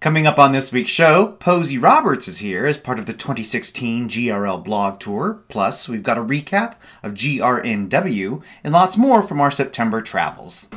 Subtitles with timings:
[0.00, 4.08] Coming up on this week's show, Posy Roberts is here as part of the 2016
[4.08, 5.40] GRL blog tour.
[5.48, 10.68] Plus, we've got a recap of GRNW and lots more from our September travels.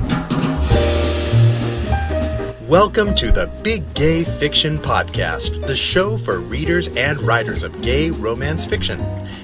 [2.67, 8.09] Welcome to the Big Gay Fiction Podcast, the show for readers and writers of gay
[8.09, 8.99] romance fiction.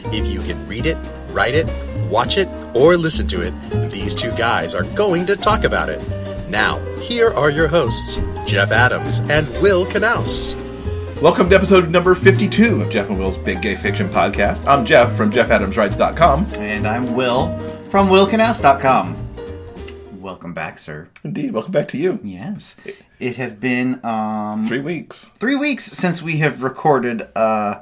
[0.05, 0.97] If you can read it,
[1.29, 1.67] write it,
[2.09, 6.01] watch it, or listen to it, these two guys are going to talk about it.
[6.49, 8.17] Now, here are your hosts,
[8.47, 10.55] Jeff Adams and Will Knaus.
[11.21, 14.65] Welcome to episode number 52 of Jeff and Will's Big Gay Fiction Podcast.
[14.67, 16.47] I'm Jeff from JeffAdamsWrites.com.
[16.57, 17.57] And I'm Will
[17.89, 19.15] from WillKnaus.com.
[20.21, 21.07] Welcome back, sir.
[21.23, 22.19] Indeed, welcome back to you.
[22.23, 22.75] Yes.
[23.19, 25.25] It has been um, Three weeks.
[25.35, 27.81] three weeks since we have recorded uh,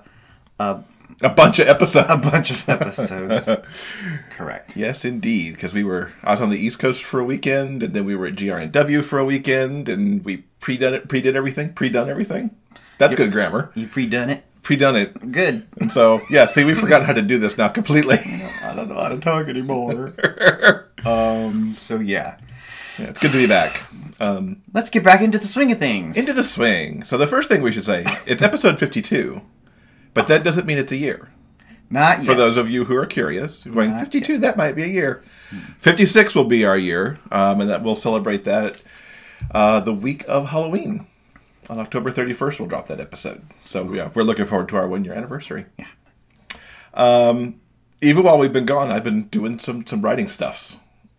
[0.59, 0.79] a,
[1.21, 2.07] A bunch of episodes.
[2.09, 3.49] a bunch of episodes.
[4.31, 4.75] Correct.
[4.75, 8.05] Yes, indeed, because we were out on the East Coast for a weekend, and then
[8.05, 12.51] we were at GRNW for a weekend, and we pre-done it, pre-did everything, pre-done everything.
[12.97, 13.71] That's good grammar.
[13.75, 14.43] You pre-done it?
[14.61, 15.31] Pre-done it.
[15.31, 15.67] Good.
[15.79, 18.17] And so, yeah, see, we've forgotten how to do this now completely.
[18.63, 20.13] I don't know how to talk anymore.
[21.05, 21.75] um.
[21.77, 22.37] So yeah,
[22.97, 23.83] Yeah, it's good to be back.
[24.19, 26.17] Um, let's get back into the swing of things.
[26.17, 27.03] into the swing.
[27.03, 29.41] So the first thing we should say, it's episode 52,
[30.15, 31.29] but that doesn't mean it's a year.
[31.91, 32.25] Not yet.
[32.25, 35.21] For those of you who are curious, going Not 52, that might be a year.
[35.77, 38.81] 56 will be our year, um, and that we'll celebrate that
[39.51, 41.05] uh, the week of Halloween.
[41.69, 43.43] On October 31st, we'll drop that episode.
[43.57, 45.65] So yeah, we're looking forward to our one year anniversary.
[45.77, 45.87] Yeah.
[46.93, 47.59] Um,
[48.01, 50.77] even while we've been gone, I've been doing some some writing stuffs.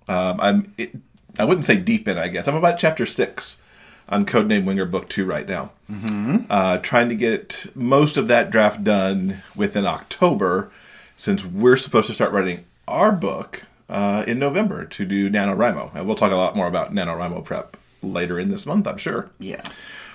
[0.09, 0.97] Um, I'm it,
[1.39, 2.49] I wouldn't say deep in, I guess.
[2.49, 3.61] I'm about chapter six
[4.09, 5.71] on Codename Winger Book Two right now.
[5.91, 6.45] Mm-hmm.
[6.51, 10.71] Uh, trying to get most of that draft done within October,
[11.17, 16.07] since we're supposed to start writing our book uh, in November to do NaNoWriMo, and
[16.07, 19.31] we'll talk a lot more about NaNoWriMo prep later in this month, I'm sure.
[19.39, 19.63] yeah.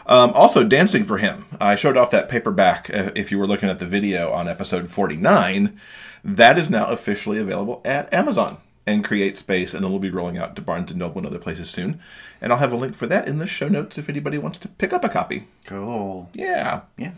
[0.08, 1.46] Um, also, Dancing for Him.
[1.60, 4.90] I showed off that paperback uh, if you were looking at the video on episode
[4.90, 5.80] 49.
[6.24, 10.38] That is now officially available at Amazon and Create Space, and it will be rolling
[10.38, 12.00] out to Barnes & Noble and other places soon.
[12.40, 14.68] And I'll have a link for that in the show notes if anybody wants to
[14.68, 15.48] pick up a copy.
[15.66, 16.30] Cool.
[16.34, 16.82] Yeah.
[16.98, 17.12] Yeah.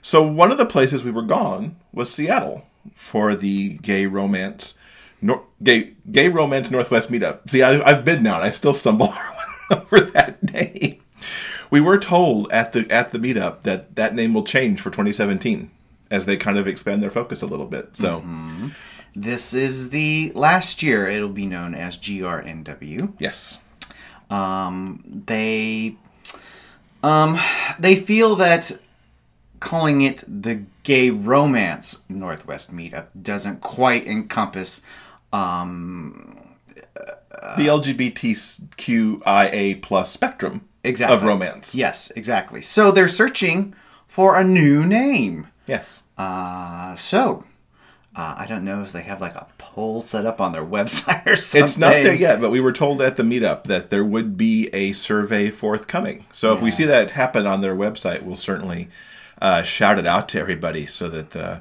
[0.00, 4.74] So one of the places we were gone was Seattle for the gay romance,
[5.20, 7.50] nor- gay gay romance Northwest meetup.
[7.50, 9.12] See, I, I've been now, and I still stumble
[9.70, 11.02] over that name.
[11.70, 15.70] We were told at the at the meetup that that name will change for 2017
[16.10, 17.94] as they kind of expand their focus a little bit.
[17.94, 18.68] So mm-hmm.
[19.14, 23.12] This is the last year it'll be known as GRNW.
[23.18, 23.58] yes,
[24.30, 25.96] Um, they,
[27.02, 27.38] um,
[27.78, 28.72] they feel that
[29.60, 34.82] calling it the Gay Romance Northwest Meetup doesn't quite encompass,
[35.32, 36.36] um,
[37.56, 41.16] the LGBTQIA plus spectrum Exactly.
[41.16, 41.74] of romance.
[41.74, 42.60] yes, exactly.
[42.62, 43.74] So they're searching
[44.06, 45.48] for a new name.
[45.66, 46.02] Yes.
[46.16, 47.44] Uh, so.
[48.18, 51.24] Uh, I don't know if they have like a poll set up on their website
[51.24, 51.64] or something.
[51.64, 54.68] It's not there yet, but we were told at the meetup that there would be
[54.72, 56.26] a survey forthcoming.
[56.32, 58.88] So if we see that happen on their website, we'll certainly
[59.40, 61.60] uh, shout it out to everybody so that uh,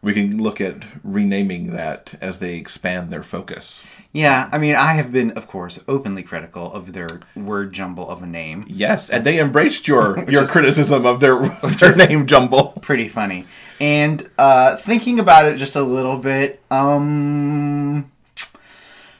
[0.00, 3.84] we can look at renaming that as they expand their focus.
[4.16, 8.22] Yeah, I mean, I have been, of course, openly critical of their word jumble of
[8.22, 8.64] a name.
[8.66, 11.38] Yes, and they embraced your your is- criticism of their
[11.78, 12.72] their name jumble.
[12.80, 13.44] Pretty funny.
[13.78, 18.10] And uh, thinking about it just a little bit, um,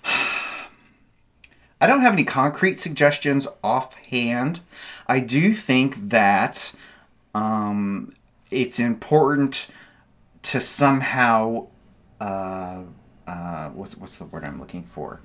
[1.78, 4.60] I don't have any concrete suggestions offhand.
[5.06, 6.74] I do think that
[7.34, 8.14] um,
[8.50, 9.70] it's important
[10.44, 11.66] to somehow
[12.18, 12.84] uh,
[13.26, 15.20] uh, what's what's the word I'm looking for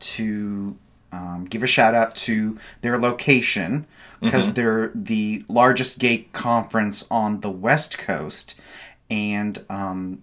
[0.00, 0.76] to
[1.12, 3.86] um, give a shout out to their location
[4.20, 8.58] because they're the largest gay conference on the West Coast,
[9.10, 10.22] and um,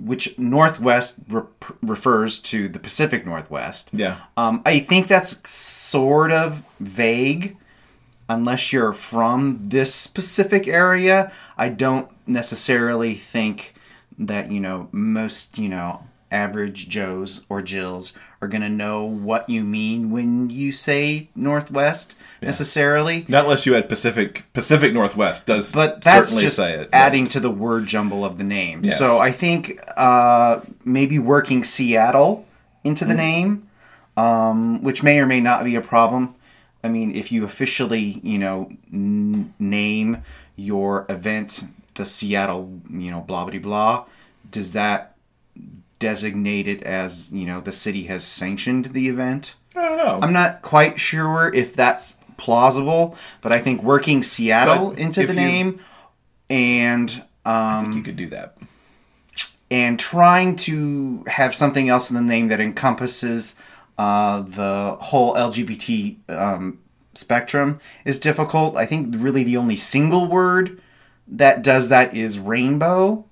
[0.00, 1.42] which Northwest re-
[1.82, 3.90] refers to the Pacific Northwest.
[3.92, 4.18] Yeah.
[4.36, 7.56] Um, I think that's sort of vague
[8.28, 11.32] unless you're from this specific area.
[11.56, 13.74] I don't necessarily think
[14.18, 16.04] that, you know, most, you know,
[16.36, 18.12] average Joes or Jills
[18.42, 23.24] are going to know what you mean when you say Northwest necessarily.
[23.28, 26.90] Not unless you had Pacific Pacific Northwest does But that's certainly just say it.
[26.92, 28.82] adding to the word jumble of the name.
[28.84, 28.98] Yes.
[28.98, 32.44] So I think uh, maybe working Seattle
[32.84, 33.68] into the name,
[34.16, 36.34] um, which may or may not be a problem.
[36.84, 40.18] I mean, if you officially, you know, n- name
[40.56, 44.04] your event the Seattle, you know, blah blah blah,
[44.50, 45.15] does that
[45.98, 49.54] designate it as you know the city has sanctioned the event?
[49.76, 50.18] I don't know.
[50.22, 55.34] I'm not quite sure if that's plausible, but I think working Seattle But into the
[55.34, 55.80] you- name
[56.48, 58.56] and um, you could do that.
[59.70, 63.60] and trying to have something else in the name that encompasses
[63.98, 66.78] uh, the whole LGBT um,
[67.14, 68.76] spectrum is difficult.
[68.76, 70.80] I think really the only single word
[71.28, 73.25] that does that is rainbow.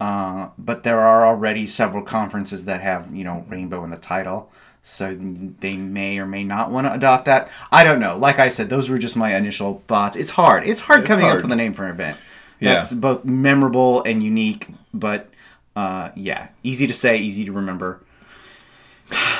[0.00, 4.50] Uh, but there are already several conferences that have you know rainbow in the title,
[4.82, 5.16] so
[5.60, 7.50] they may or may not want to adopt that.
[7.72, 8.16] I don't know.
[8.16, 10.16] Like I said, those were just my initial thoughts.
[10.16, 10.64] It's hard.
[10.66, 11.38] It's hard It's coming hard.
[11.38, 12.16] up with a name for an event.
[12.60, 12.74] Yeah.
[12.74, 15.28] That's both memorable and unique, but
[15.74, 18.00] uh, yeah, easy to say, easy to remember.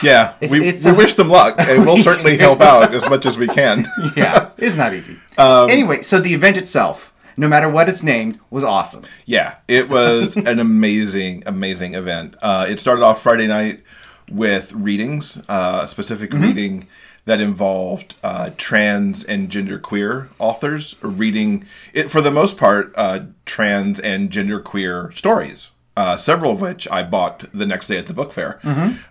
[0.03, 2.43] Yeah, It's- we, it's we a- wish them luck, and we'll We certainly do.
[2.43, 3.87] help out as much as we can.
[4.17, 5.17] Yeah, it's not easy.
[5.39, 9.05] Um, anyway, so the event itself, no matter what it's named, was awesome.
[9.25, 12.37] Yeah, it was an amazing, amazing event.
[12.43, 13.83] Uh, it started off Friday night
[14.31, 16.87] with readings, uh, a specific reading
[17.25, 21.65] that involved uh, trans and genderqueer authors reading
[21.95, 25.71] it for the most part uh, trans and genderqueer stories.
[25.97, 28.61] Uh, several of which I bought the next day at the book fair,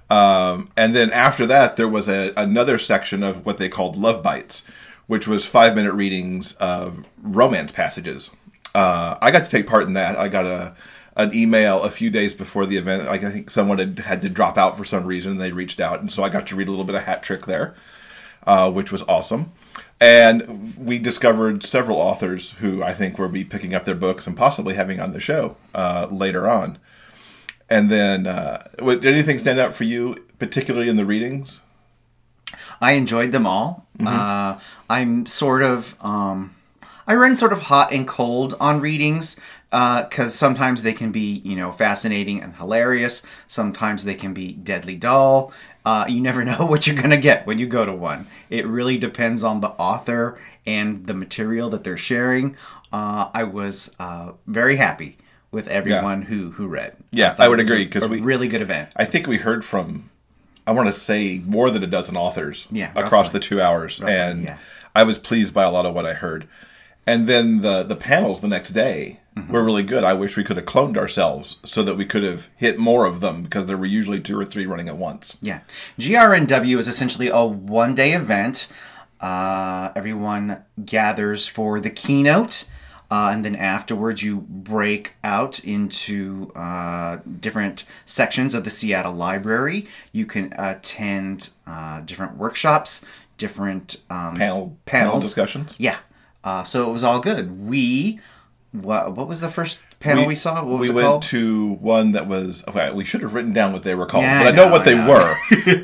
[0.10, 4.24] um, and then after that there was a, another section of what they called love
[4.24, 4.64] bites,
[5.08, 8.30] which was five minute readings of romance passages.
[8.76, 10.18] Uh, I got to take part in that.
[10.18, 10.76] I got a
[11.16, 13.06] an email a few days before the event.
[13.06, 15.34] Like I think someone had had to drop out for some reason.
[15.34, 17.24] and They reached out, and so I got to read a little bit of Hat
[17.24, 17.76] Trick there,
[18.46, 19.52] uh, which was awesome.
[20.00, 24.38] And we discovered several authors who I think will be picking up their books and
[24.38, 26.78] possibly having on the show uh, later on.
[27.68, 31.62] And then, uh, did anything stand out for you, particularly in the readings?
[32.82, 33.86] I enjoyed them all.
[34.06, 34.60] Uh,
[34.90, 36.56] I'm sort of, um,
[37.08, 39.40] I run sort of hot and cold on readings
[39.72, 43.24] because sometimes they can be, you know, fascinating and hilarious.
[43.48, 45.52] Sometimes they can be deadly dull.
[45.86, 48.28] Uh, you never know what you're going to get when you go to one.
[48.50, 52.56] It really depends on the author and the material that they're sharing.
[52.92, 55.18] Uh, I was uh, very happy
[55.50, 56.96] with everyone who who read.
[57.12, 58.90] Yeah, thought I would it was agree, a- 'cause we- really good event.
[58.98, 60.10] I think we heard from,
[60.68, 63.40] I want to say more than a dozen authors Yeah, across roughly.
[63.40, 64.58] the two hours, and yeah.
[64.96, 66.48] I was pleased by a lot of what I heard.
[67.08, 69.54] And then the the panels the next day Mm-hmm.
[69.54, 70.04] were really good.
[70.04, 73.20] I wish we could have cloned ourselves so that we could have hit more of
[73.20, 75.38] them because there were usually two or three running at once.
[75.44, 75.60] Yeah.
[76.00, 78.68] GRNW is essentially a one day event.
[79.22, 82.66] Uh, everyone gathers for the keynote.
[83.10, 89.88] Uh, and then afterwards, you break out into uh, different sections of the Seattle Library.
[90.12, 93.06] You can attend uh, different workshops,
[93.38, 95.76] different um, Panel panel discussions.
[95.78, 95.98] Yeah.
[96.44, 97.66] Uh, so it was all good.
[97.68, 98.20] We,
[98.74, 100.64] what, what was the first panel we, saw?
[100.64, 101.24] What was we it went called?
[101.24, 102.92] to one that was okay.
[102.92, 104.82] We should have written down what they were called, Yeah, but I I know, what
[104.82, 105.08] I they know.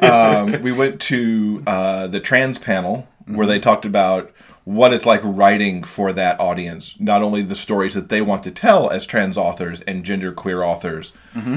[0.01, 0.05] were.
[0.55, 4.31] um, we went to uh, the trans panel where they talked about
[4.65, 6.98] what it's like writing for that audience.
[7.00, 10.63] Not only the stories that they want to tell as trans authors and gender queer
[10.63, 11.12] authors,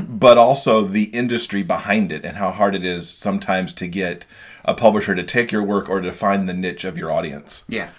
[0.09, 4.27] but also the industry behind it and how hard it is sometimes to get
[4.65, 7.65] a publisher to take your work or to find the niche of your audience.
[7.69, 7.91] yeah.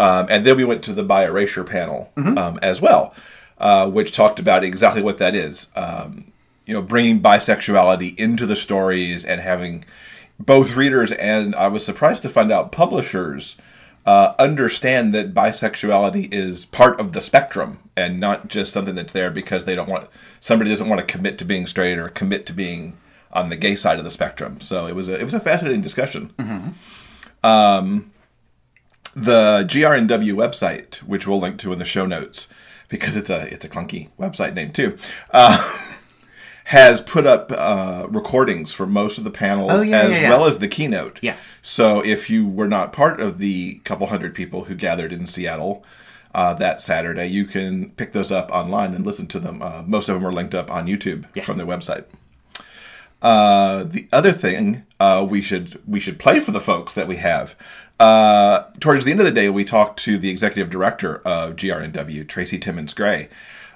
[0.00, 3.14] Um, and then we went to the bi erasure panel um, as well,
[3.58, 5.66] uh, which talked about exactly what that is.
[5.76, 6.32] Um,
[6.64, 9.84] you know, bringing bisexuality into the stories and having
[10.38, 13.56] both readers and I was surprised to find out publishers
[14.06, 19.30] uh, understand that bisexuality is part of the spectrum and not just something that's there
[19.30, 20.08] because they don't want
[20.40, 22.96] somebody doesn't want to commit to being straight or commit to being
[23.32, 24.60] on the gay side of the spectrum.
[24.60, 26.32] So it was a it was a fascinating discussion
[29.14, 32.48] the GRNW website, which we'll link to in the show notes,
[32.88, 34.96] because it's a it's a clunky website name too,
[35.32, 35.58] uh,
[36.70, 40.30] has put up uh, recordings for most of the panels Oh, yeah, as yeah, yeah.
[40.30, 41.18] well as the keynote.
[41.20, 41.34] Yeah.
[41.62, 45.84] So if you were not part of the couple hundred people who gathered in Seattle.
[46.32, 49.60] Uh, that Saturday, you can pick those up online and listen to them.
[49.60, 52.04] Uh, most of them are linked up on YouTube from their website.
[53.20, 57.16] Uh, the other thing uh, we should we should play for the folks that we
[57.16, 57.56] have.
[57.98, 62.28] Uh, towards the end of the day, we talked to the executive director of GRNW,
[62.28, 63.28] Tracy Timmons Gray,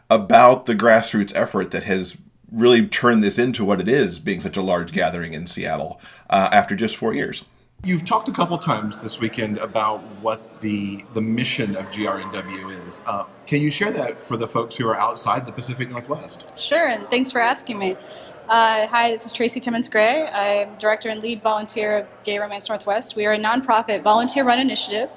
[0.08, 2.16] about the grassroots effort that has
[2.54, 6.48] really turned this into what it is, being such a large gathering in Seattle uh,
[6.52, 7.44] after just four years.
[7.82, 13.02] You've talked a couple times this weekend about what the the mission of GRNW is.
[13.06, 16.58] Uh, can you share that for the folks who are outside the Pacific Northwest?
[16.58, 17.96] Sure, and thanks for asking me.
[18.48, 20.26] Uh, hi, this is Tracy Timmons Gray.
[20.28, 23.16] I'm director and lead volunteer of Gay Romance Northwest.
[23.16, 25.10] We are a nonprofit volunteer run initiative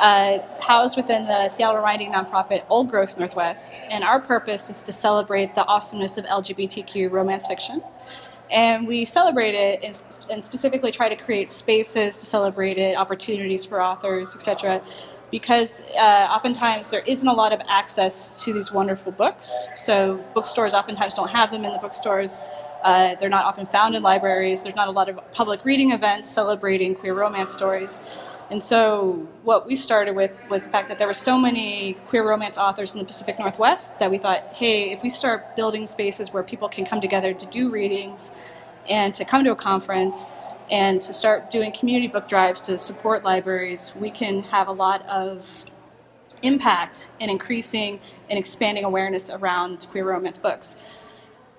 [0.00, 3.80] uh, housed within the Seattle reminding nonprofit Old Growth Northwest.
[3.90, 7.82] And our purpose is to celebrate the awesomeness of LGBTQ romance fiction.
[8.50, 13.64] and we celebrate it and, and specifically try to create spaces to celebrate it, opportunities
[13.64, 14.82] for authors, etc.
[15.30, 19.52] Because uh, oftentimes there isn't a lot of access to these wonderful books.
[19.76, 22.40] So bookstores oftentimes don't have them in the bookstores.
[22.84, 24.62] Uh, they're not often found in libraries.
[24.62, 27.98] There's not a lot of public reading events celebrating queer romance stories.
[28.50, 32.26] And so, what we started with was the fact that there were so many queer
[32.26, 36.32] romance authors in the Pacific Northwest that we thought, hey, if we start building spaces
[36.32, 38.32] where people can come together to do readings
[38.88, 40.28] and to come to a conference
[40.70, 45.04] and to start doing community book drives to support libraries, we can have a lot
[45.06, 45.66] of
[46.42, 48.00] impact in increasing
[48.30, 50.82] and expanding awareness around queer romance books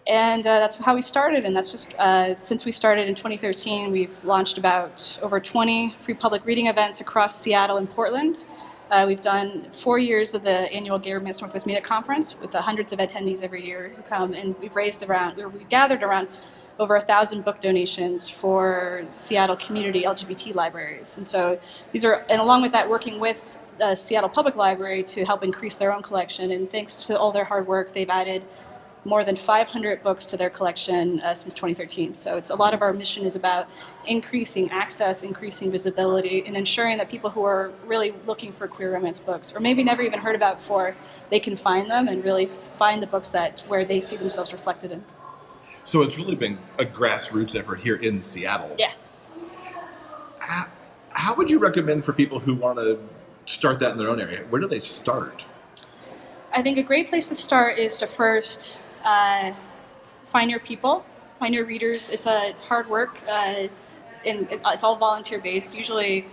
[0.10, 1.46] and uh, that's how we started.
[1.46, 6.16] And that's just uh, since we started in 2013, we've launched about over 20 free
[6.16, 8.46] public reading events across Seattle and Portland.
[8.89, 12.92] Uh, we've done four years of the annual Gay Romance Northwest Meetup Conference with hundreds
[12.92, 16.28] of attendees every year who come, and we've raised around, we've gathered around
[16.80, 21.20] over a thousand book donations for Seattle community LGBT libraries.
[21.20, 21.60] And so
[21.92, 23.60] these are, and along with that, working with
[23.94, 26.51] Seattle Public Library to help increase their own collection.
[26.51, 28.44] And thanks to all their hard work, they've added
[29.06, 32.13] more than 500 books to their collection uh, since 2013.
[32.13, 33.70] So it's a lot of our mission is about
[34.06, 39.20] increasing access, increasing visibility, and ensuring that people who are really looking for queer romance
[39.20, 40.96] books, or maybe never even heard about before,
[41.29, 44.91] they can find them and really find the books that where they see themselves reflected
[44.91, 45.03] in.
[45.86, 48.75] So it's really been a grassroots effort here in Seattle.
[48.77, 48.91] Yeah.
[50.39, 50.68] How,
[51.12, 53.00] how would you recommend for people who want to
[53.46, 54.46] start that in their own area?
[54.50, 55.46] Where do they start?
[56.51, 59.53] I think a great place to start is to first uh,
[60.27, 61.06] find your people,
[61.39, 62.10] find your readers.
[62.10, 63.68] It's a it's hard work, uh,
[64.25, 65.77] and it's all volunteer based.
[65.77, 66.25] Usually,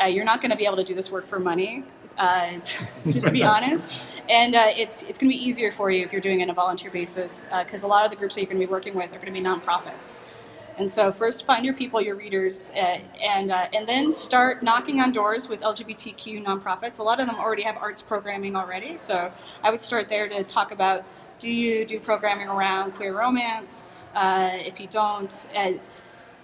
[0.00, 1.84] uh, you're not going to be able to do this work for money.
[2.16, 5.70] Uh, it's, it's just to be honest, and uh, it's it's going to be easier
[5.72, 8.10] for you if you're doing it on a volunteer basis because uh, a lot of
[8.10, 10.20] the groups that you're going to be working with are going to be nonprofits.
[10.78, 15.00] And so, first find your people, your readers, uh, and uh, and then start knocking
[15.00, 17.00] on doors with LGBTQ nonprofits.
[17.00, 19.32] A lot of them already have arts programming already, so
[19.64, 21.04] I would start there to talk about
[21.38, 24.06] do you do programming around queer romance?
[24.14, 25.72] Uh, if you don't, uh,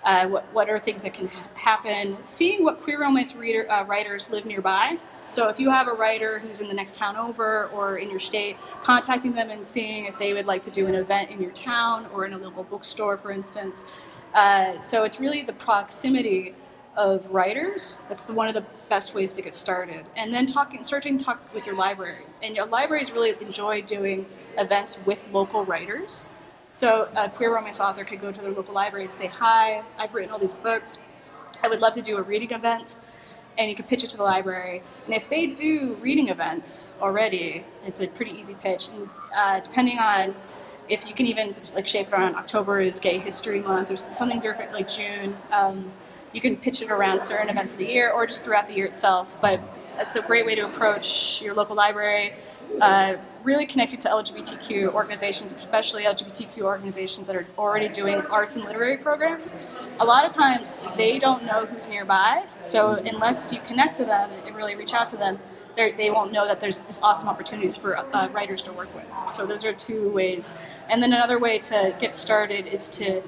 [0.05, 2.17] uh, what, what are things that can ha- happen?
[2.25, 4.99] Seeing what queer romance reader, uh, writers live nearby.
[5.25, 8.21] So if you have a writer who's in the next town over or in your
[8.21, 11.53] state, contacting them and seeing if they would like to do an event in your
[11.53, 13.85] town or in a local bookstore, for instance.
[14.35, 16.55] Uh, so it's really the proximity
[16.97, 17.99] of writers.
[18.09, 20.05] That's the, one of the best ways to get started.
[20.17, 22.25] And then talking, starting to talk with your library.
[22.43, 24.27] And your libraries really enjoy doing
[24.59, 26.27] events with local writers.
[26.71, 30.13] So a queer romance author could go to their local library and say, "Hi, I've
[30.13, 30.99] written all these books.
[31.63, 32.97] I would love to do a reading event."
[33.57, 34.83] And you can pitch it to the library.
[35.07, 38.89] And if they do reading events already, it's a pretty easy pitch.
[38.89, 40.35] And uh, depending on
[40.89, 43.97] if you can even just like shape it around October is Gay History Month or
[43.97, 45.37] something different like June.
[45.51, 45.91] Um,
[46.35, 48.87] you can pitch it around certain events of the year or just throughout the year
[48.87, 49.29] itself.
[49.41, 49.61] But
[49.99, 52.35] it's a great way to approach your local library.
[52.81, 53.15] Uh,
[53.45, 58.97] really connected to LGBTQ organizations, especially LGBTQ organizations that are already doing arts and literary
[58.97, 59.55] programs.
[60.01, 64.31] A lot of times they don't know who's nearby, so unless you connect to them
[64.47, 65.39] and really reach out to them,
[65.77, 69.31] they won't know that there's these awesome opportunities for uh, writers to work with.
[69.31, 70.55] So those are two ways.
[70.89, 73.23] And then another way to get started is to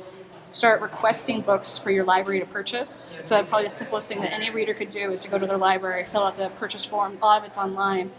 [0.51, 3.19] start requesting books for your library to purchase.
[3.25, 5.59] So probably the simplest thing that any reader could do is to go to their
[5.59, 7.19] library, fill out the purchase form.
[7.21, 8.11] A lot of it's online,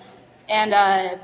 [0.50, 1.18] and uh,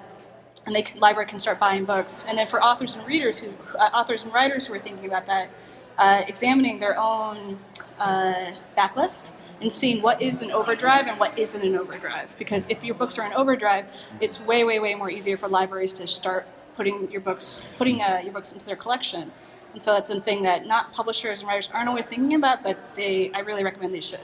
[0.66, 2.26] and the library can start buying books.
[2.28, 5.26] And then for authors and readers who uh, authors and writers who are thinking about
[5.26, 5.50] that,
[5.98, 7.60] uh, examining their own
[8.00, 9.32] uh, backlist
[9.62, 12.36] and seeing what is an overdrive and what isn't an overdrive.
[12.38, 13.86] Because if your books are in overdrive,
[14.20, 18.20] it's way way way more easier for libraries to start putting your books putting uh,
[18.24, 19.32] your books into their collection.
[19.74, 23.32] And so that's something that not publishers and writers aren't always thinking about, but they
[23.34, 24.22] I really recommend they should.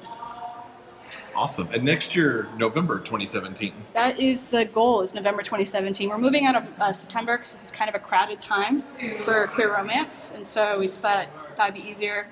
[1.36, 1.70] Awesome.
[1.74, 3.74] And next year, November 2017.
[3.94, 5.02] That is the goal.
[5.02, 6.10] Is November 2017.
[6.10, 9.74] We're moving out of uh, September because it's kind of a crowded time for queer
[9.74, 12.28] romance, and so we thought that'd be easier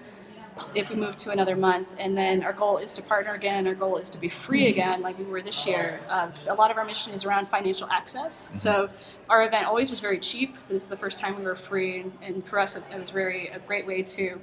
[0.76, 1.96] if we move to another month.
[2.00, 3.68] And then our goal is to partner again.
[3.68, 4.72] Our goal is to be free mm-hmm.
[4.72, 6.00] again, like we were this year.
[6.10, 8.48] Uh, a lot of our mission is around financial access.
[8.48, 8.56] Mm-hmm.
[8.56, 8.90] So
[9.30, 10.56] our event always was very cheap.
[10.70, 13.48] This is the first time we were free, and for us, it, it was very
[13.50, 14.40] a great way to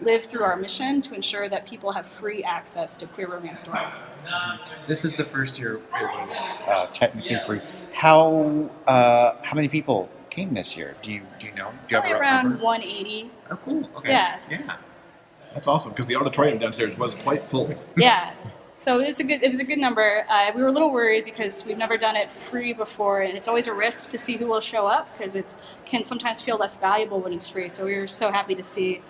[0.00, 4.04] live through our mission to ensure that people have free access to queer romance stories.
[4.86, 7.60] This is the first year it was uh, technically free.
[7.92, 10.96] How uh, how many people came this year?
[11.02, 11.70] Do you do you know?
[11.88, 12.64] Do you Probably around number?
[12.64, 13.30] 180.
[13.50, 13.90] Oh, cool.
[13.96, 14.12] Okay.
[14.12, 14.38] Yeah.
[14.50, 14.76] Yeah.
[15.54, 17.68] That's awesome because the auditorium downstairs was quite full.
[17.96, 18.32] Yeah.
[18.76, 19.44] So it's a good.
[19.44, 20.24] It was a good number.
[20.28, 23.46] Uh, we were a little worried because we've never done it free before, and it's
[23.46, 25.54] always a risk to see who will show up because it
[25.84, 27.68] can sometimes feel less valuable when it's free.
[27.68, 29.00] So we were so happy to see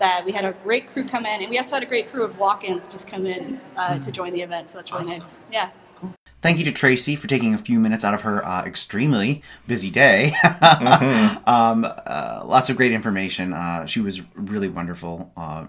[0.00, 2.24] that we had a great crew come in, and we also had a great crew
[2.24, 4.70] of walk-ins just come in uh, to join the event.
[4.70, 5.38] So that's really nice.
[5.52, 5.70] Yeah.
[6.42, 9.90] Thank you to Tracy for taking a few minutes out of her uh, extremely busy
[9.90, 10.32] day.
[11.46, 13.52] um, uh, lots of great information.
[13.52, 15.32] Uh, she was really wonderful.
[15.36, 15.66] Uh,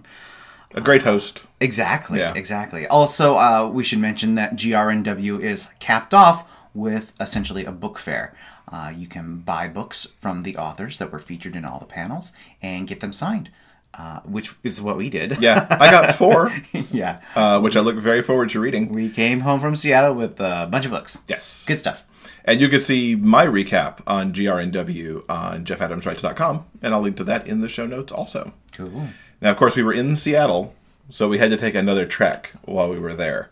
[0.73, 1.43] A great host.
[1.59, 2.33] exactly, Yeah.
[2.35, 2.87] exactly.
[2.87, 8.33] Also, uh, we should mention that GRNW is capped off with essentially a book fair.
[8.71, 12.31] Uh, you can buy books from the authors that were featured in all the panels
[12.61, 13.49] and get them signed,
[13.93, 15.41] uh, which is what we did.
[15.41, 16.53] Yeah, I got four,
[16.91, 17.19] yeah.
[17.35, 18.89] uh, which I look very forward to reading.
[18.89, 21.23] We came home from Seattle with a bunch of books.
[21.27, 21.65] Yes.
[21.65, 22.03] Good stuff.
[22.45, 27.47] And you can see my recap on GRNW on jeffadamswrites.com, and I'll link to that
[27.47, 28.53] in the show notes also.
[28.73, 29.07] Cool.
[29.41, 30.73] Now, of course, we were in Seattle,
[31.09, 33.49] so we had to take another trek while we were there.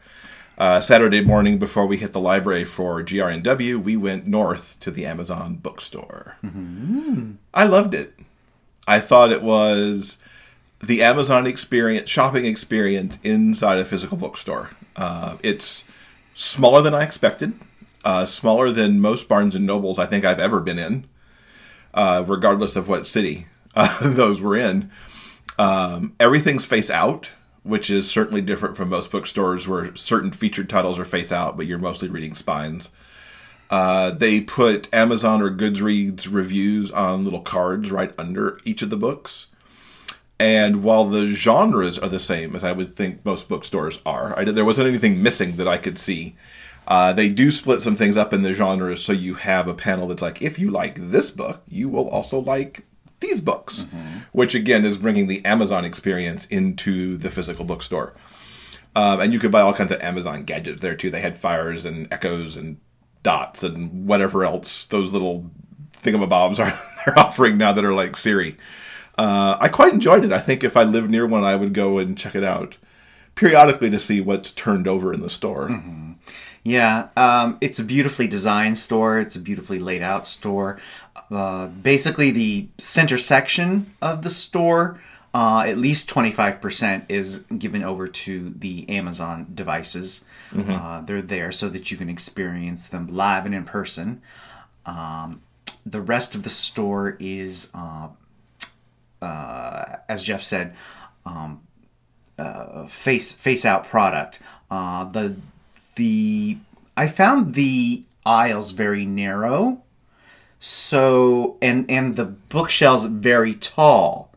[0.58, 5.05] Uh, Saturday morning, before we hit the library for GRNW, we went north to the
[5.05, 6.38] Amazon bookstore.
[7.53, 8.13] I loved it.
[8.86, 10.17] I thought it was
[10.81, 14.71] the Amazon experience, shopping experience inside a physical bookstore.
[14.95, 15.83] Uh, it's
[16.33, 17.53] smaller than I expected,
[18.05, 21.05] uh, smaller than most Barnes and Nobles I think I've ever been in,
[21.93, 24.89] uh, regardless of what city uh, those were in.
[25.57, 27.33] Um, everything's face out,
[27.63, 31.65] which is certainly different from most bookstores where certain featured titles are face out, but
[31.65, 32.89] you're mostly reading spines.
[33.69, 38.98] Uh, they put Amazon or Goodreads reviews on little cards right under each of the
[38.98, 39.48] books.
[40.39, 44.46] And while the genres are the same as I would think most bookstores are, I,
[44.46, 46.36] there wasn't anything missing that I could see.
[46.88, 50.08] Uh, they do split some things up in the genres, so you have a panel
[50.08, 52.86] that's like, if you like this book, you will also like
[53.19, 53.86] these books,
[54.31, 58.13] which again is bringing the Amazon experience into the physical bookstore.
[58.96, 61.10] Um, and you could buy all kinds of Amazon gadgets there too.
[61.10, 62.79] They had fires and echoes and
[63.22, 65.51] dots and whatever else those little
[66.01, 68.58] thingamabobs are they're offering now that are like Siri.
[69.19, 70.31] Uh, I quite enjoyed it.
[70.31, 72.77] I think if I lived near one, I would go and check it out
[73.35, 75.67] periodically to see what's turned over in the store.
[76.63, 79.19] Yeah, um, it's a beautifully designed store.
[79.19, 80.79] It's a beautifully laid out store.
[81.29, 84.99] Uh, basically, the center section of the store,
[85.34, 90.25] uh, at least 25% is given over to the Amazon devices.
[90.71, 94.21] Uh, they're there so that you can experience them live and in person.
[94.86, 95.41] Um,
[95.86, 97.71] the rest of the store is,
[99.21, 100.73] uh, as Jeff said,
[101.25, 101.62] um,
[102.38, 104.41] uh, face face out product.
[104.71, 105.36] Uh, the
[105.95, 106.58] the
[106.95, 109.82] I found the aisles very narrow,
[110.60, 114.32] so and and the bookshelves very tall.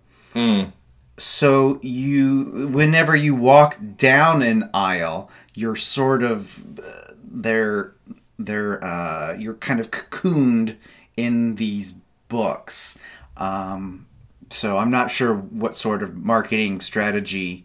[1.18, 7.92] So you, whenever you walk down an aisle, you're sort of uh, they're
[8.38, 10.77] they're uh, you're kind of cocooned
[11.16, 11.95] in these
[12.29, 12.99] books.
[13.37, 14.07] Um,
[14.53, 17.65] so I'm not sure what sort of marketing strategy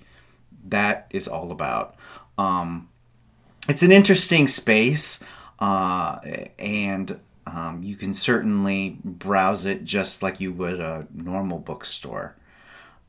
[0.68, 1.96] that is all about.
[2.38, 2.90] Um,
[3.70, 5.20] it's an interesting space,
[5.60, 6.20] uh,
[6.60, 12.36] and um, you can certainly browse it just like you would a normal bookstore.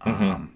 [0.00, 0.54] Um,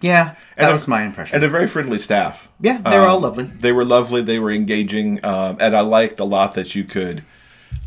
[0.00, 0.68] yeah, that Mm-hmm.
[0.68, 1.36] A- was my impression.
[1.36, 2.48] And a very friendly staff.
[2.60, 3.44] yeah, they were all Um, lovely.
[3.44, 4.22] They were lovely.
[4.22, 7.22] They were engaging, um, and I liked a lot that you could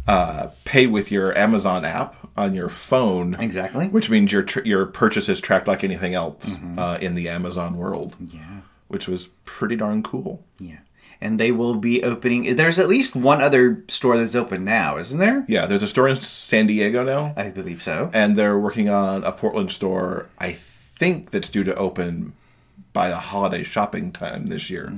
[0.08, 3.36] uh, pay with your Amazon app on your phone.
[3.40, 3.88] Exactly.
[3.90, 7.78] Which means your tr- your purchase is tracked like anything else uh, in the Amazon
[7.78, 8.16] world.
[8.20, 8.62] Yeah.
[8.88, 10.44] Which was pretty darn cool.
[10.60, 10.78] Yeah.
[11.22, 12.56] And they will be opening.
[12.56, 15.44] There's at least one other store that's open now, isn't there?
[15.50, 18.10] Yeah, there's a store in San Diego now, I believe so.
[18.14, 20.30] and they're working on a Portland store.
[20.40, 22.34] I think that's due to open
[23.00, 24.92] by the holiday shopping time this year,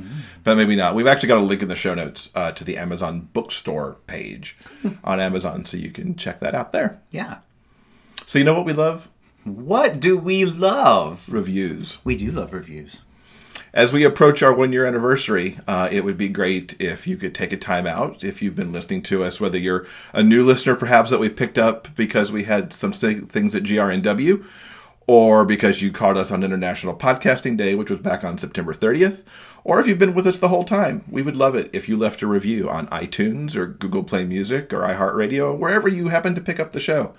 [0.43, 0.95] but maybe not.
[0.95, 4.57] We've actually got a link in the show notes uh, to the Amazon bookstore page
[5.03, 6.99] on Amazon, so you can check that out there.
[7.11, 7.41] Yeah.
[8.25, 9.07] So you know what we love?
[9.43, 11.31] What do we love?
[11.31, 11.99] Reviews.
[12.03, 13.01] We do love reviews.
[13.71, 17.35] As we approach our one year anniversary, uh, it would be great if you could
[17.35, 18.23] take a time out.
[18.23, 21.59] If you've been listening to us, whether you're a new listener perhaps that we've picked
[21.59, 24.43] up because we had some st- things at GRNW,
[25.11, 29.23] or because you caught us on International Podcasting Day, which was back on September 30th,
[29.65, 31.97] or if you've been with us the whole time, we would love it if you
[31.97, 36.39] left a review on iTunes or Google Play Music or iHeartRadio, wherever you happen to
[36.39, 37.13] pick up the show.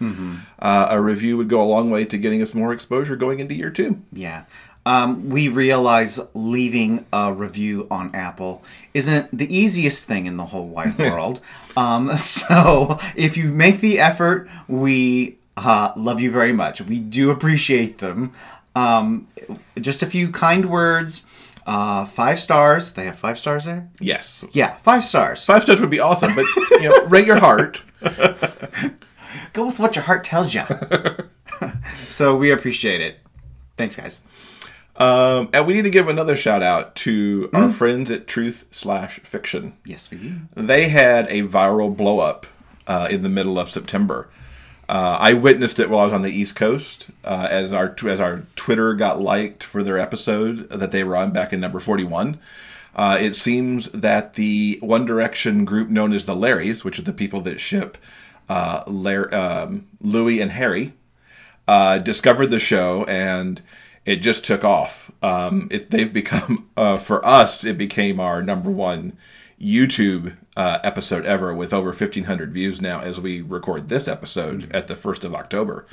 [0.58, 3.54] Uh, a review would go a long way to getting us more exposure going into
[3.54, 4.00] year two.
[4.10, 4.44] Yeah.
[4.86, 10.66] Um, we realize leaving a review on Apple isn't the easiest thing in the whole
[10.66, 11.42] wide world.
[11.76, 16.80] um, so if you make the effort, we uh, love you very much.
[16.80, 18.32] We do appreciate them.
[18.74, 19.28] Um,
[19.80, 21.26] just a few kind words
[21.64, 22.94] Uh, five stars.
[22.94, 23.88] They have five stars there.
[24.00, 24.44] Yes.
[24.50, 25.44] Yeah, five stars.
[25.44, 27.82] Five stars would be awesome, but you know, rate your heart.
[29.52, 30.64] Go with what your heart tells you.
[31.92, 33.20] so we appreciate it.
[33.76, 34.20] Thanks, guys.
[34.96, 39.20] Um, and we need to give another shout out to our friends at Truth Slash
[39.20, 39.74] Fiction.
[39.84, 40.32] Yes, we do.
[40.54, 42.46] They had a viral blow up
[42.86, 44.28] uh, in the middle of September.
[44.88, 48.20] Uh, I witnessed it while I was on the East Coast uh, as our as
[48.20, 52.04] our Twitter got liked for their episode that they were on back in number forty
[52.04, 52.38] one.
[52.94, 57.12] Uh, it seems that the One Direction group known as the Larrys, which are the
[57.12, 57.96] people that ship
[58.50, 58.82] uh,
[59.32, 60.92] um, Louis and Harry,
[61.66, 63.62] uh, discovered the show and
[64.04, 65.10] it just took off.
[65.22, 69.16] Um, it, they've become, uh, for us, it became our number one
[69.62, 74.88] YouTube uh, episode ever with over 1,500 views now as we record this episode at
[74.88, 75.86] the 1st of October.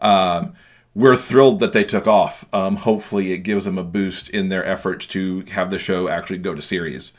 [0.00, 0.54] Um,
[0.94, 2.44] we're thrilled that they took off.
[2.52, 6.38] Um, hopefully, it gives them a boost in their efforts to have the show actually
[6.38, 7.12] go to series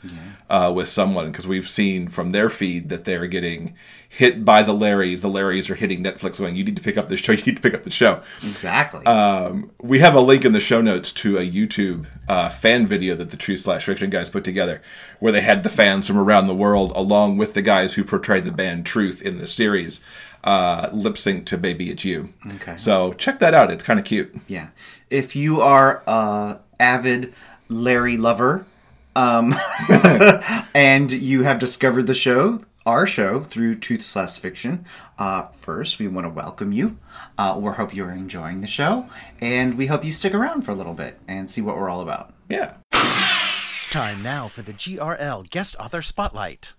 [0.48, 3.74] uh, with someone because we've seen from their feed that they're getting
[4.08, 5.22] hit by the Larrys.
[5.22, 7.32] The Larrys are hitting Netflix, going, "You need to pick up this show.
[7.34, 9.04] You need to pick up the show." Exactly.
[9.06, 13.16] Um, we have a link in the show notes to a YouTube uh, fan video
[13.16, 14.82] that the Truth Slash Fiction guys put together,
[15.18, 18.44] where they had the fans from around the world, along with the guys who portrayed
[18.44, 20.00] the band Truth in the series,
[20.44, 22.76] uh, lip sync to "Baby It's You." Okay.
[22.76, 24.34] So check that out; it's kind of cute.
[24.46, 24.68] yeah.
[25.10, 27.34] If you are a avid
[27.68, 28.66] Larry lover,
[29.16, 29.54] um,
[30.74, 34.84] and you have discovered the show, our show, through Truth Slash Fiction,
[35.18, 36.98] uh, first we want to welcome you.
[37.38, 39.08] Uh, we hope you're enjoying the show,
[39.40, 42.00] and we hope you stick around for a little bit and see what we're all
[42.00, 42.32] about.
[42.48, 42.74] Yeah.
[43.90, 46.72] Time now for the GRL Guest Author Spotlight.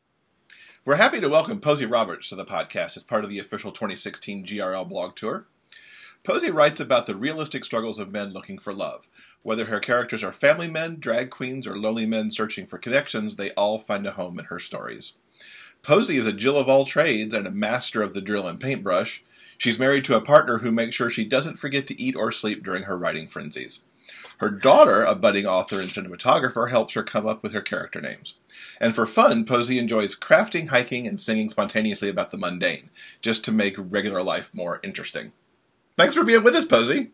[0.86, 4.46] We're happy to welcome Posy Roberts to the podcast as part of the official 2016
[4.46, 5.48] GRL blog tour.
[6.24, 9.08] Posy writes about the realistic struggles of men looking for love.
[9.42, 13.50] Whether her characters are family men, drag queens, or lonely men searching for connections, they
[13.54, 15.14] all find a home in her stories.
[15.82, 19.24] Posy is a Jill of all trades and a master of the drill and paintbrush.
[19.58, 22.64] She's married to a partner who makes sure she doesn't forget to eat or sleep
[22.64, 23.80] during her writing frenzies.
[24.40, 28.36] Her daughter, a budding author and cinematographer, helps her come up with her character names.
[28.82, 32.90] And for fun, Posy enjoys crafting, hiking, and singing spontaneously about the mundane,
[33.22, 35.32] just to make regular life more interesting.
[35.98, 37.12] Thanks for being with us, Posy.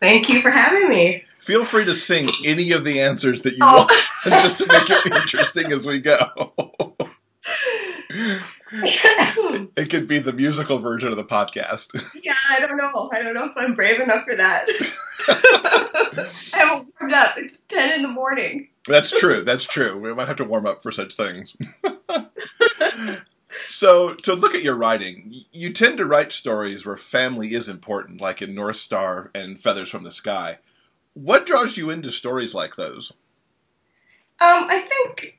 [0.00, 1.24] Thank you for having me.
[1.38, 3.86] Feel free to sing any of the answers that you Oh.
[3.86, 3.92] want,
[4.42, 6.52] just to make it interesting as we go.
[9.76, 11.92] It could be the musical version of the podcast.
[12.24, 13.10] yeah, I don't know.
[13.12, 14.66] I don't know if I'm brave enough for that.
[15.28, 17.36] I haven't warmed up.
[17.36, 18.68] It's 10 in the morning.
[18.86, 19.42] That's true.
[19.42, 19.98] That's true.
[19.98, 21.56] We might have to warm up for such things.
[23.50, 28.20] so, to look at your writing, you tend to write stories where family is important,
[28.20, 30.58] like in North Star and Feathers from the Sky.
[31.14, 33.12] What draws you into stories like those?
[34.40, 35.38] Um, I think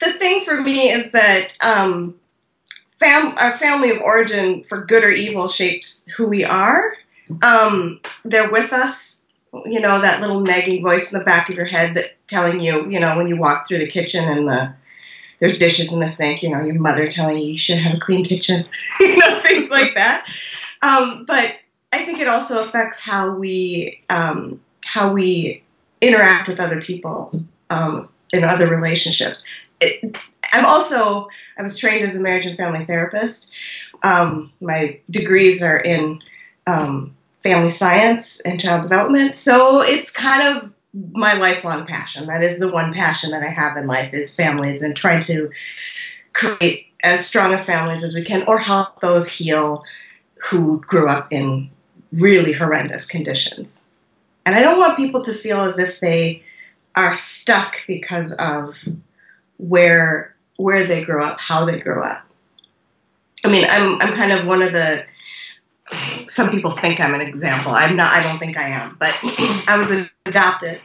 [0.00, 2.14] the thing for me is that um,
[2.98, 6.96] fam- our family of origin, for good or evil, shapes who we are.
[7.42, 9.25] Um, they're with us.
[9.52, 12.90] You know that little nagging voice in the back of your head that telling you,
[12.90, 14.74] you know, when you walk through the kitchen and the
[15.38, 16.42] there's dishes in the sink.
[16.42, 18.64] You know, your mother telling you you should have a clean kitchen.
[19.00, 20.26] you know, things like that.
[20.82, 21.58] Um, but
[21.92, 25.62] I think it also affects how we um, how we
[26.00, 27.32] interact with other people.
[27.70, 29.48] Um, in other relationships.
[29.80, 30.16] It,
[30.52, 31.28] I'm also
[31.58, 33.52] I was trained as a marriage and family therapist.
[34.02, 36.20] Um, my degrees are in
[36.66, 40.72] um, family science and child development, so it's kind of
[41.12, 42.26] my lifelong passion.
[42.26, 45.50] That is the one passion that I have in life is families and trying to
[46.32, 49.84] create as strong of families as we can, or help those heal
[50.48, 51.70] who grew up in
[52.12, 53.94] really horrendous conditions.
[54.44, 56.42] And I don't want people to feel as if they
[56.96, 58.82] are stuck because of
[59.58, 62.26] where where they grew up, how they grew up.
[63.44, 65.04] I mean, I'm I'm kind of one of the
[66.28, 67.72] some people think I'm an example.
[67.72, 70.80] I'm not I don't think I am, but I was adopted.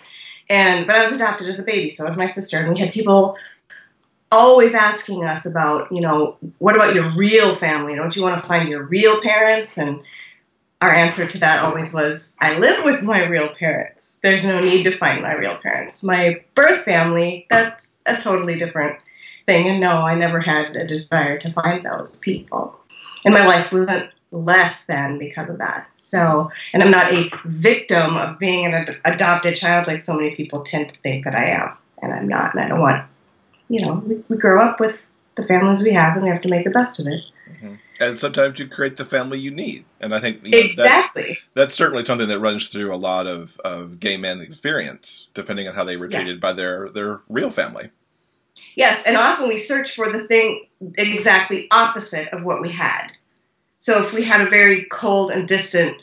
[0.49, 2.91] And but I was adopted as a baby, so was my sister and we had
[2.91, 3.35] people
[4.31, 7.95] always asking us about, you know, what about your real family?
[7.95, 9.77] Don't you want to find your real parents?
[9.77, 10.01] And
[10.81, 14.19] our answer to that always was, I live with my real parents.
[14.21, 16.03] There's no need to find my real parents.
[16.03, 18.99] My birth family, that's a totally different
[19.45, 19.67] thing.
[19.67, 22.79] And no, I never had a desire to find those people.
[23.25, 25.89] And my life wasn't less than because of that.
[25.97, 30.35] So, and I'm not a victim of being an ad- adopted child like so many
[30.35, 31.77] people tend to think that I am.
[32.01, 32.55] And I'm not.
[32.55, 33.05] And I don't want,
[33.67, 36.49] you know, we, we grow up with the families we have, and we have to
[36.49, 37.21] make the best of it.
[37.49, 37.75] Mm-hmm.
[37.99, 39.85] And sometimes you create the family you need.
[39.99, 41.37] And I think you know, that's, exactly.
[41.53, 45.75] that's certainly something that runs through a lot of, of gay men experience, depending on
[45.75, 46.23] how they were Yes.
[46.23, 47.91] treated by their, their real family.
[48.75, 50.65] Yes, and often we search for the thing
[50.97, 53.11] exactly opposite of what we had.
[53.81, 55.99] So if we had a very cold and distant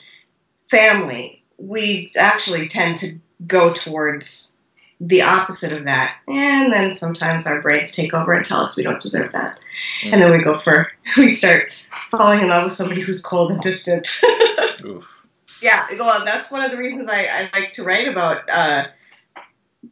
[0.66, 4.58] family, we actually tend to go towards
[5.00, 6.18] the opposite of that.
[6.26, 9.60] And then sometimes our brains take over and tell us we don't deserve that.
[10.02, 13.60] And then we go for, we start falling in love with somebody who's cold and
[13.60, 14.08] distant.
[14.84, 15.28] Oof.
[15.62, 18.86] yeah, well, that's one of the reasons I, I like to write about uh,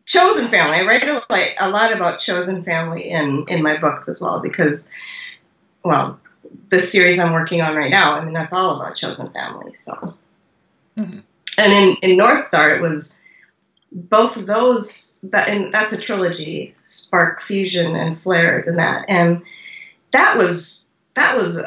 [0.06, 0.78] chosen family.
[0.78, 1.22] I write a,
[1.60, 4.92] a lot about chosen family in, in my books as well because,
[5.84, 6.18] well,
[6.68, 9.74] the series I'm working on right now, I mean, that's all about chosen family.
[9.74, 10.14] So,
[10.96, 11.22] Mhm.
[11.58, 13.20] and in, in North Star, it was
[13.92, 19.42] both of those that and that's a trilogy, Spark, Fusion, and Flares, and that, and
[20.12, 21.64] that was that was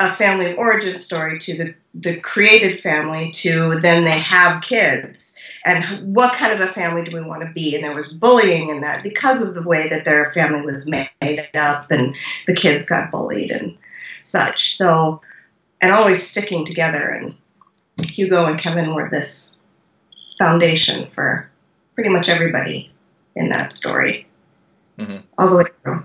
[0.00, 5.38] a family of origin story to the the created family to then they have kids
[5.64, 8.68] and what kind of a family do we want to be and there was bullying
[8.70, 12.16] in that because of the way that their family was made up and
[12.48, 13.76] the kids got bullied and
[14.24, 15.20] such so
[15.82, 17.34] and always sticking together and
[18.08, 19.60] hugo and kevin were this
[20.38, 21.48] foundation for
[21.94, 22.90] pretty much everybody
[23.36, 24.26] in that story
[24.98, 25.22] Mhm.
[25.38, 26.04] all the way through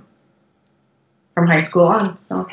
[1.34, 2.46] from high school on so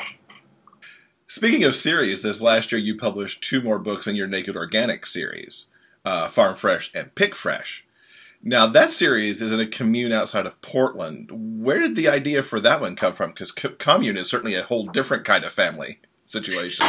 [1.29, 5.05] Speaking of series, this last year you published two more books in your Naked Organic
[5.05, 5.65] series,
[6.05, 7.85] uh, Farm Fresh and Pick Fresh.
[8.47, 11.29] Now, that series is in a commune outside of Portland.
[11.61, 13.31] Where did the idea for that one come from?
[13.31, 16.85] Because co- commune is certainly a whole different kind of family situation.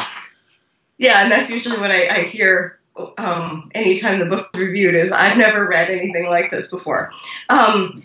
[0.98, 2.78] Yeah, and that's usually what I, I hear
[3.18, 7.10] um, anytime the book is reviewed is I've never read anything like this before.
[7.48, 8.04] Um,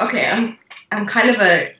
[0.00, 0.56] okay, I'm
[0.92, 1.74] I'm kind of a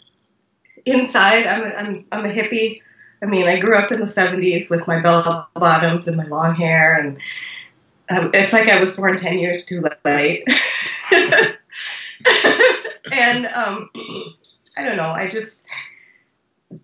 [0.85, 1.47] inside.
[1.47, 2.81] I'm a, I'm I'm a hippie.
[3.23, 6.57] I mean, I grew up in the '70s with my bell bottoms and my long
[6.57, 7.19] hair, and
[8.11, 10.49] um, it's like I was born ten years too late.
[13.13, 13.91] and um,
[14.77, 15.11] I don't know.
[15.11, 15.69] I just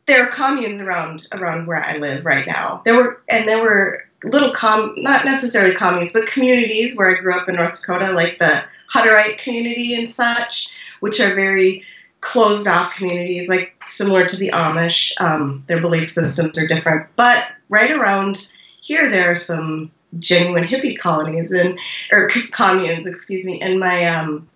[0.06, 2.82] there are communes around around where I live right now.
[2.84, 7.34] There were and there were little com not necessarily communes, but communities where I grew
[7.34, 11.84] up in North Dakota, like the Hutterite community and such, which are very
[12.20, 15.12] closed off communities, like similar to the Amish.
[15.20, 20.98] Um, their belief systems are different, but right around here there are some genuine hippie
[20.98, 21.78] colonies and
[22.12, 23.60] or communes, excuse me.
[23.60, 24.48] And my um,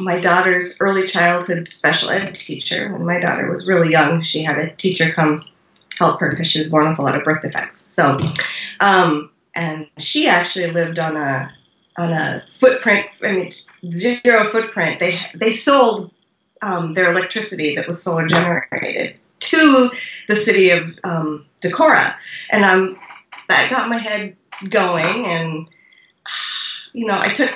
[0.00, 4.58] my daughter's early childhood special ed teacher, when my daughter was really young, she had
[4.58, 5.44] a teacher come
[5.98, 7.78] help her because she was born with a lot of birth defects.
[7.78, 8.18] So,
[8.80, 11.54] um, and she actually lived on a
[11.96, 13.06] on a footprint.
[13.22, 13.50] I mean,
[13.92, 15.00] zero footprint.
[15.00, 16.12] They they sold
[16.62, 19.90] um, their electricity that was solar generated to
[20.28, 22.14] the city of um, Decorah,
[22.50, 22.98] and um,
[23.48, 24.36] that got my head
[24.68, 25.26] going.
[25.26, 25.66] And
[26.92, 27.50] you know, I took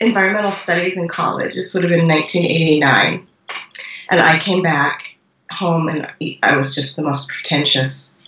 [0.00, 1.54] environmental studies in college.
[1.54, 3.26] This would have been 1989,
[4.10, 5.16] and I came back
[5.50, 6.10] home and
[6.42, 8.22] I was just the most pretentious.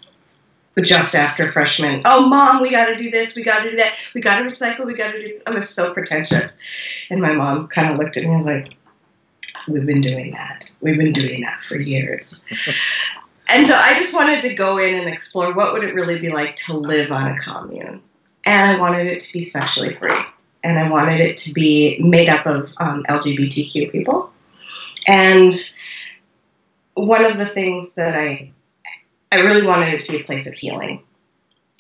[0.75, 3.77] But just after freshman, oh mom, we got to do this, we got to do
[3.79, 5.29] that, we got to recycle, we got to do.
[5.29, 5.43] This.
[5.45, 6.61] I was so pretentious,
[7.11, 8.75] and my mom kind of looked at me and was like,
[9.67, 10.71] "We've been doing that.
[10.81, 12.49] We've been doing that for years."
[13.49, 16.31] and so I just wanted to go in and explore what would it really be
[16.31, 18.03] like to live on a commune,
[18.45, 20.17] and I wanted it to be sexually free.
[20.65, 24.33] And I wanted it to be made up of um, LGBTQ people.
[25.07, 25.53] And
[26.95, 28.53] one of the things that I
[29.31, 31.03] I really wanted it to be a place of healing,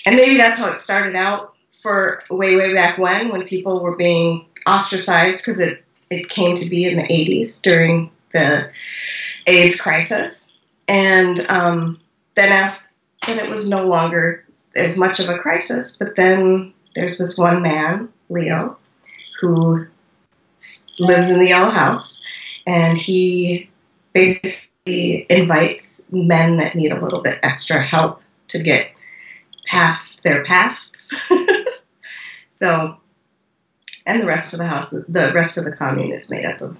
[0.06, 3.96] and maybe that's how it started out for way way back when when people were
[3.96, 8.70] being ostracized because it it came to be in the 80s during the
[9.46, 10.56] AIDS crisis,
[10.88, 12.00] and um,
[12.34, 12.84] then after
[13.26, 15.98] then it was no longer as much of a crisis.
[15.98, 18.78] But then there's this one man Leo,
[19.40, 19.86] who
[20.98, 22.24] lives in the yellow house,
[22.66, 23.70] and he
[24.12, 28.90] basically invites men that need a little bit extra help to get
[29.66, 31.20] past their pasts.
[32.50, 32.96] so,
[34.06, 36.76] and the rest of the house, the rest of the commune is made up of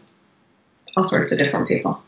[0.96, 2.02] all sorts of different people.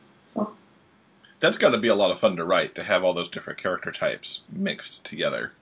[1.40, 3.59] That's got to be a lot of fun to write, to have all those different
[3.59, 5.53] character types mixed together.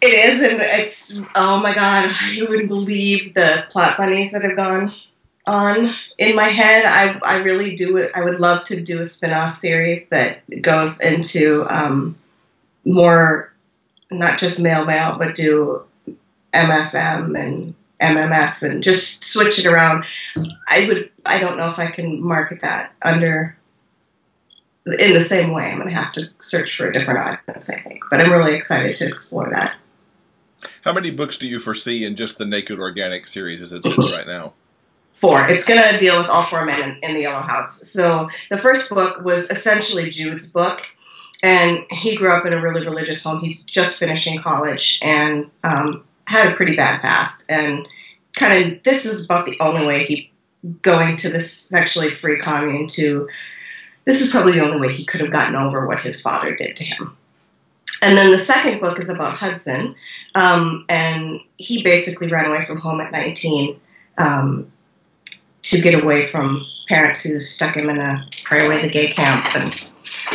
[0.00, 4.56] It is, and it's oh my god, I wouldn't believe the plot bunnies that have
[4.56, 4.92] gone
[5.46, 6.84] on in my head.
[6.84, 8.06] I I really do.
[8.14, 12.16] I would love to do a spin-off series that goes into um,
[12.84, 13.52] more,
[14.10, 15.84] not just male male, but do
[16.52, 20.04] MFM and MMF and just switch it around.
[20.68, 21.10] I would.
[21.24, 23.56] I don't know if I can market that under
[24.86, 25.64] in the same way.
[25.64, 28.02] I'm going to have to search for a different audience, I think.
[28.10, 29.76] But I'm really excited to explore that.
[30.82, 34.12] How many books do you foresee in just the Naked Organic series as it sits
[34.12, 34.52] right now?
[35.14, 35.48] Four.
[35.48, 37.88] It's going to deal with all four men in, in the Yellow House.
[37.88, 40.82] So the first book was essentially Jude's book,
[41.42, 43.40] and he grew up in a really religious home.
[43.40, 47.50] He's just finishing college and um, had a pretty bad past.
[47.50, 47.88] And
[48.34, 50.30] kind of, this is about the only way he
[50.82, 53.28] going to this sexually free commune to.
[54.04, 56.76] This is probably the only way he could have gotten over what his father did
[56.76, 57.16] to him.
[58.02, 59.94] And then the second book is about Hudson,
[60.34, 63.80] um, and he basically ran away from home at 19
[64.18, 64.70] um,
[65.62, 69.56] to get away from parents who stuck him in a pray away the gay camp
[69.56, 69.72] and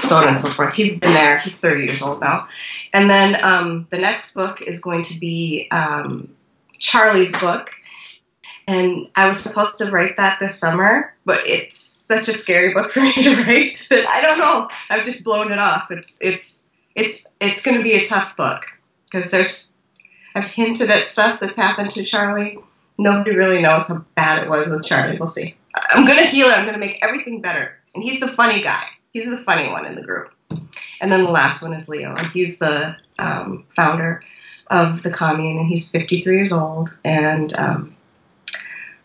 [0.01, 0.73] so on and so forth.
[0.73, 1.37] He's been there.
[1.39, 2.47] He's 30 years old now.
[2.93, 6.35] And then um, the next book is going to be um,
[6.77, 7.69] Charlie's book.
[8.69, 12.91] And I was supposed to write that this summer, but it's such a scary book
[12.91, 14.69] for me to write that I don't know.
[14.91, 15.89] I've just blown it off.
[15.89, 18.65] It's it's it's it's going to be a tough book
[19.11, 19.75] because there's
[20.35, 22.59] I've hinted at stuff that's happened to Charlie.
[22.99, 25.17] Nobody really knows how bad it was with Charlie.
[25.17, 25.55] We'll see.
[25.89, 26.55] I'm going to heal it.
[26.55, 27.75] I'm going to make everything better.
[27.95, 28.83] And he's the funny guy.
[29.13, 30.31] He's the funny one in the group.
[31.01, 34.21] And then the last one is Leo, and he's the um, founder
[34.67, 36.89] of the commune, and he's 53 years old.
[37.03, 37.95] And um,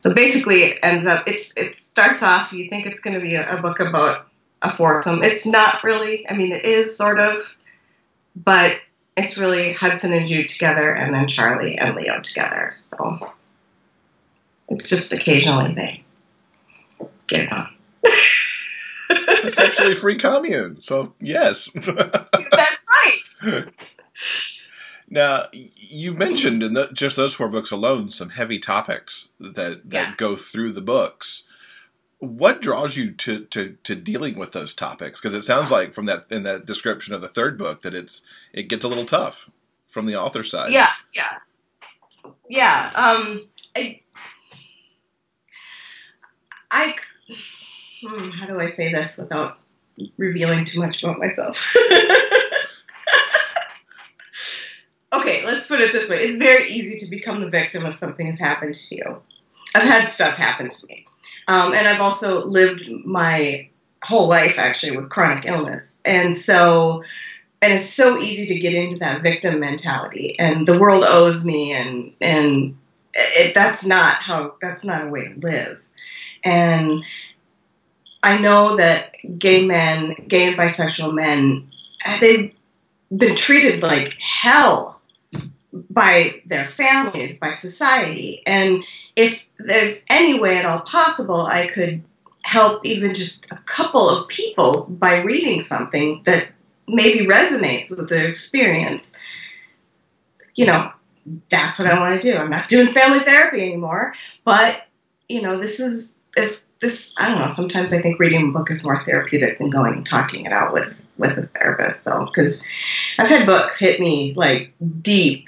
[0.04, 2.52] so basically, it ends up it's it starts off.
[2.52, 4.28] You think it's going to be a, a book about
[4.60, 5.24] a foursome.
[5.24, 6.28] It's not really.
[6.28, 7.56] I mean, it is sort of
[8.36, 8.78] but
[9.16, 12.74] it's really Hudson and Jude together, and then Charlie and Leo together.
[12.80, 13.32] So
[14.68, 16.04] it's just occasionally they
[17.28, 17.74] get it on.
[19.08, 21.70] it's a sexually free commune, so yes.
[21.86, 22.84] That's
[23.42, 23.64] right.
[25.08, 30.08] Now, you mentioned in the, just those four books alone some heavy topics that that
[30.08, 30.14] yeah.
[30.16, 31.44] go through the books
[32.24, 35.20] what draws you to, to, to dealing with those topics?
[35.20, 38.22] Because it sounds like from that in that description of the third book that it's
[38.52, 39.50] it gets a little tough
[39.88, 40.72] from the author side.
[40.72, 41.38] Yeah, yeah,
[42.48, 42.90] yeah.
[42.94, 44.00] Um, I,
[46.70, 46.94] I,
[48.02, 49.58] hmm, how do I say this without
[50.16, 51.74] revealing too much about myself?
[55.20, 58.26] okay, let's put it this way: it's very easy to become the victim of something
[58.26, 59.22] has happened to you.
[59.74, 61.06] I've had stuff happen to me
[61.46, 63.68] um, and I've also lived my
[64.02, 66.02] whole life actually with chronic illness.
[66.04, 67.04] And so,
[67.60, 71.72] and it's so easy to get into that victim mentality and the world owes me
[71.72, 72.76] and, and
[73.14, 75.82] it, that's not how, that's not a way to live.
[76.44, 77.04] And
[78.22, 81.70] I know that gay men, gay and bisexual men,
[82.20, 82.54] they've
[83.14, 84.93] been treated like hell
[85.90, 88.42] by their families, by society.
[88.46, 88.84] And
[89.16, 92.02] if there's any way at all possible I could
[92.42, 96.48] help even just a couple of people by reading something that
[96.86, 99.18] maybe resonates with their experience,
[100.54, 100.90] you know,
[101.48, 102.36] that's what I want to do.
[102.36, 104.86] I'm not doing family therapy anymore, but
[105.28, 107.48] you know, this is this this I don't know.
[107.48, 110.72] Sometimes I think reading a book is more therapeutic than going and talking it out
[110.72, 112.02] with with a therapist.
[112.02, 112.68] So because
[113.18, 115.46] I've had books hit me like deep,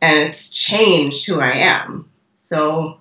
[0.00, 2.08] and it's changed who I am.
[2.34, 3.00] So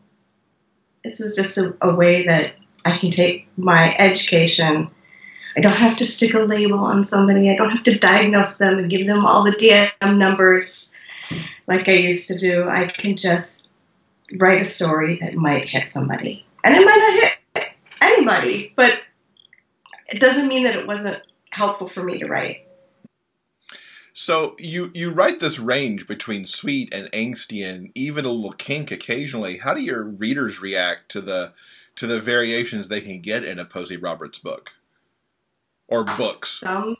[1.03, 4.89] this is just a, a way that I can take my education.
[5.55, 7.49] I don't have to stick a label on somebody.
[7.49, 10.93] I don't have to diagnose them and give them all the DSM numbers
[11.67, 12.67] like I used to do.
[12.67, 13.73] I can just
[14.37, 16.45] write a story that might hit somebody.
[16.63, 17.69] And it might not hit
[18.01, 19.01] anybody, but
[20.07, 22.66] it doesn't mean that it wasn't helpful for me to write.
[24.19, 28.89] So you you write this range between sweet and angsty and even a little kink
[28.89, 29.59] occasionally.
[29.59, 31.53] How do your readers react to the
[31.97, 34.73] to the variations they can get in a Posy Roberts book
[35.87, 36.49] or books?
[36.49, 36.97] Some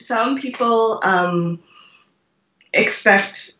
[0.00, 1.60] some people um,
[2.72, 3.56] expect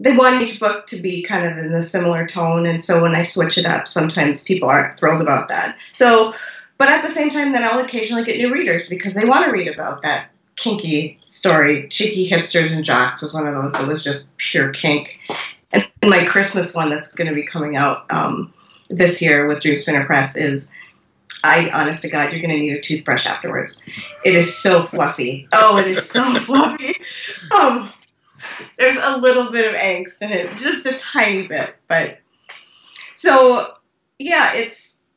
[0.00, 3.14] they want each book to be kind of in a similar tone, and so when
[3.14, 5.76] I switch it up, sometimes people aren't thrilled about that.
[5.92, 6.32] So,
[6.78, 9.50] but at the same time, then I'll occasionally get new readers because they want to
[9.50, 11.88] read about that kinky story.
[11.88, 15.18] Cheeky Hipsters and Jocks was one of those that was just pure kink.
[15.72, 18.52] And my Christmas one that's going to be coming out um,
[18.90, 20.76] this year with Dream Spinner Press is
[21.44, 23.80] I, honest to God, you're going to need a toothbrush afterwards.
[24.24, 25.48] It is so fluffy.
[25.52, 26.96] Oh, it is so fluffy.
[27.54, 27.90] Um,
[28.78, 32.18] there's a little bit of angst in it, just a tiny bit, but
[33.14, 33.74] so
[34.18, 35.10] yeah, it's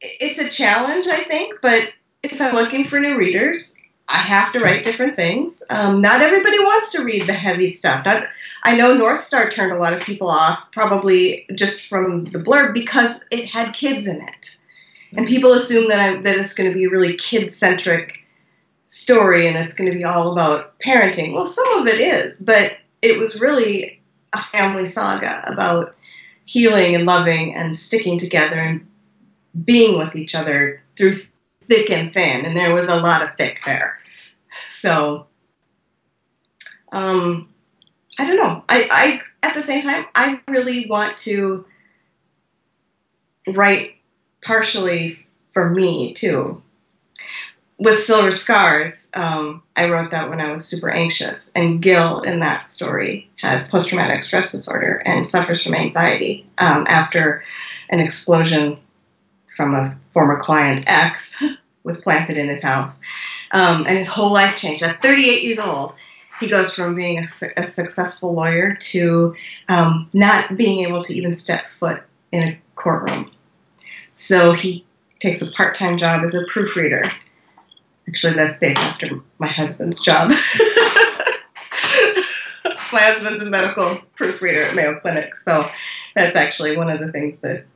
[0.00, 1.60] it's a challenge, I think.
[1.62, 5.62] But if I'm looking for new readers, I have to write different things.
[5.70, 8.04] Um, not everybody wants to read the heavy stuff.
[8.04, 8.24] Not,
[8.62, 12.74] I know North Star turned a lot of people off, probably just from the blurb
[12.74, 14.56] because it had kids in it.
[15.12, 18.26] and people assume that I'm that it's going to be a really kid centric
[18.86, 21.32] story and it's going to be all about parenting.
[21.34, 24.02] Well, some of it is, but it was really
[24.32, 25.94] a family saga about
[26.44, 28.86] healing and loving and sticking together and
[29.64, 31.14] being with each other through
[31.60, 33.99] thick and thin, and there was a lot of thick there.
[34.80, 35.26] So,
[36.90, 37.50] um,
[38.18, 38.64] I don't know.
[38.66, 41.66] I, I at the same time, I really want to
[43.46, 43.96] write
[44.42, 46.62] partially for me too.
[47.76, 52.40] With Silver Scars, um, I wrote that when I was super anxious, and Gil in
[52.40, 57.44] that story has post traumatic stress disorder and suffers from anxiety um, after
[57.90, 58.78] an explosion
[59.54, 61.42] from a former client's ex
[61.84, 63.02] was planted in his house.
[63.52, 64.82] Um, and his whole life changed.
[64.82, 65.94] At 38 years old,
[66.40, 69.34] he goes from being a, su- a successful lawyer to
[69.68, 73.30] um, not being able to even step foot in a courtroom.
[74.12, 74.86] So he
[75.18, 77.02] takes a part time job as a proofreader.
[78.08, 80.30] Actually, that's based after my husband's job.
[82.92, 85.64] my husband's a medical proofreader at Mayo Clinic, so
[86.16, 87.66] that's actually one of the things that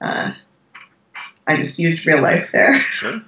[0.00, 0.32] uh,
[1.46, 2.78] I just used real life there.
[2.80, 3.20] Sure.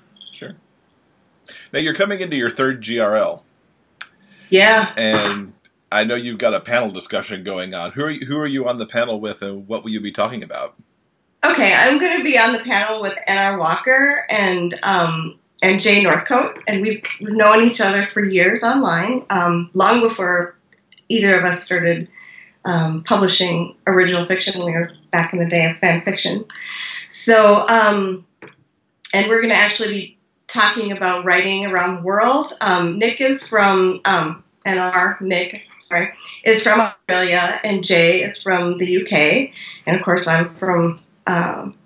[1.72, 3.42] Now you're coming into your third GRL,
[4.50, 4.92] Yeah.
[4.96, 5.52] and
[5.92, 7.92] I know you've got a panel discussion going on.
[7.92, 10.12] Who are you, who are you on the panel with, and what will you be
[10.12, 10.74] talking about?
[11.44, 13.58] Okay, I'm going to be on the panel with N.R.
[13.58, 19.24] Walker and um, and Jay Northcote, and we've, we've known each other for years online,
[19.30, 20.56] um, long before
[21.08, 22.08] either of us started
[22.64, 24.64] um, publishing original fiction.
[24.64, 26.44] We were back in the day of fan fiction.
[27.08, 28.26] So, um,
[29.12, 30.18] and we're going to actually be
[30.54, 32.46] talking about writing around the world.
[32.60, 35.20] Um, Nick is from um, NR.
[35.20, 36.12] Nick, sorry,
[36.44, 39.52] is from Australia, and Jay is from the UK,
[39.86, 41.76] and of course I'm from um,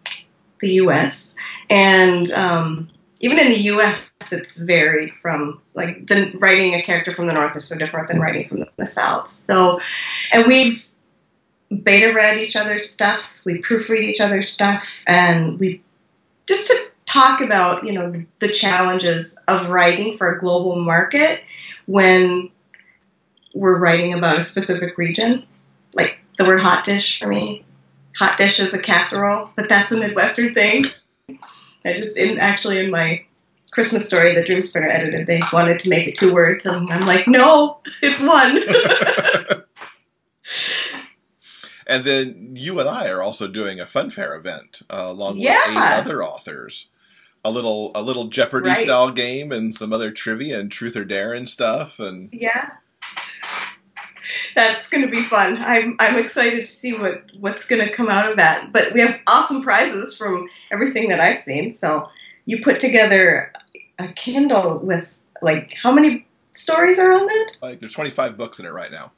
[0.61, 1.37] the U.S.
[1.71, 2.91] And um,
[3.21, 7.57] even in the U.S., it's varied from like the writing a character from the North
[7.57, 9.31] is so different than writing from the, South.
[9.31, 9.81] So,
[10.33, 10.85] and we've
[11.71, 15.83] beta read each other's stuff, we proofread each other's stuff, and we
[16.47, 21.43] just to talk about you know the, the challenges of writing for a global market
[21.87, 22.51] when
[23.55, 25.47] we're writing about a specific region.
[25.95, 27.65] Like the word hot dish for me
[28.19, 30.87] hot dish is a casserole, but that's a Midwestern thing.
[31.85, 33.25] I just in actually in my
[33.71, 37.29] Christmas story that Dreamspinner edited, they wanted to make it two words, and I'm like,
[37.29, 38.61] no, it's one.
[41.91, 45.45] And then you and I are also doing a fun fair event uh, along with
[45.45, 45.59] Yeah.
[45.71, 46.89] eight other authors.
[47.49, 48.77] A little a little Jeopardy Right.
[48.79, 51.99] style game and some other trivia and truth or dare and stuff.
[51.99, 52.73] And yeah,
[54.55, 55.57] that's going to be fun.
[55.59, 58.71] I'm I'm excited to see what what's going to come out of that.
[58.71, 61.73] But we have awesome prizes from everything that I've seen.
[61.73, 62.11] So
[62.45, 63.53] you put together
[63.99, 67.59] a Kindle with like how many stories are on it?
[67.63, 69.13] like there's 25 books in it right now.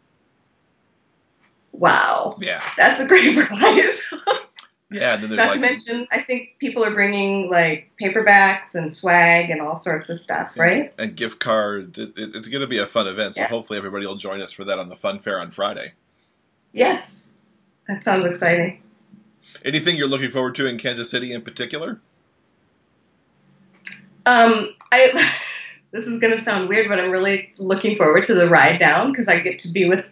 [1.72, 2.37] Wow.
[2.41, 4.03] Yeah, That's a great prize.
[4.91, 5.14] Yeah.
[5.14, 8.93] And then there's Not like to mention, I think people are bringing like paperbacks and
[8.93, 10.93] swag and all sorts of stuff, right?
[10.99, 11.99] and gift cards.
[11.99, 13.34] It, it, it's going to be a fun event.
[13.36, 13.49] So Yeah.
[13.49, 15.93] hopefully everybody will join us for that on the fun fair on Friday.
[16.72, 17.34] Yes,
[17.88, 18.82] that sounds exciting.
[19.64, 22.01] Anything you're looking forward to in Kansas City in particular?
[24.26, 25.32] Um, I
[25.93, 29.28] this is gonna sound weird, but I'm really looking forward to the ride down because
[29.28, 30.11] I get to be with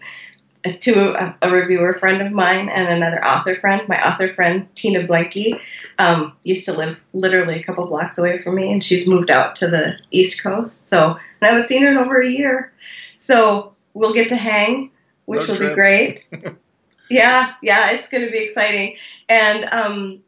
[0.64, 3.88] to a, a reviewer friend of mine and another author friend.
[3.88, 5.60] My author friend Tina Blanky
[5.98, 9.56] um, used to live literally a couple blocks away from me, and she's moved out
[9.56, 10.88] to the East Coast.
[10.88, 12.72] So and I haven't seen her in over a year.
[13.16, 14.90] So we'll get to hang,
[15.26, 15.70] which Road will trip.
[15.70, 16.28] be great.
[17.10, 18.96] yeah, yeah, it's going to be exciting,
[19.28, 20.20] and um,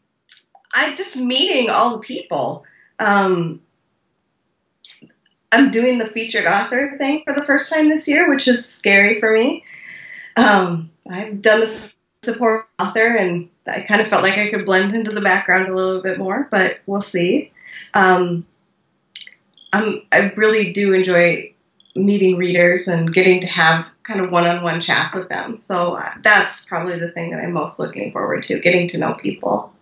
[0.74, 2.64] I just meeting all the people.
[2.99, 3.62] Um,
[5.53, 9.18] I'm doing the featured author thing for the first time this year, which is scary
[9.18, 9.64] for me.
[10.41, 14.95] Um, I've done the support author, and I kind of felt like I could blend
[14.95, 17.53] into the background a little bit more, but we'll see.
[17.95, 18.47] Um,
[19.72, 21.55] I'm, I really do enjoy
[21.95, 25.57] meeting readers and getting to have kind of one-on-one chats with them.
[25.57, 29.14] So uh, that's probably the thing that I'm most looking forward to, getting to know
[29.14, 29.72] people.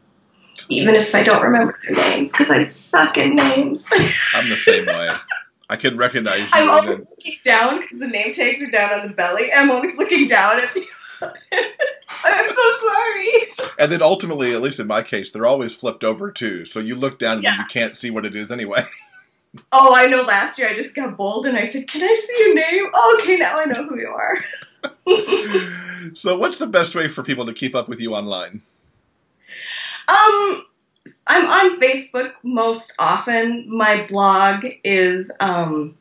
[0.68, 3.88] Even if I don't remember their names, because I suck at names.
[4.34, 5.10] I'm the same way.
[5.70, 6.48] I can recognize you.
[6.54, 9.60] I'm always then- looking down because the name tags are down on the belly, and
[9.60, 10.88] I'm always looking down at people.
[11.22, 13.28] I'm so sorry.
[13.78, 16.64] And then ultimately, at least in my case, they're always flipped over too.
[16.64, 17.56] So you look down and Yeah.
[17.58, 18.82] you can't see what it is anyway.
[19.72, 20.22] Oh, I know.
[20.22, 23.18] Last year I just got bold and I said, "Can I see your name?" Oh,
[23.22, 24.38] okay, now I know who you are.
[26.14, 28.60] so what's the best way for people to keep up with you online?
[30.06, 30.66] Um,
[31.26, 33.64] I'm on Facebook most often.
[33.68, 35.96] My blog is um,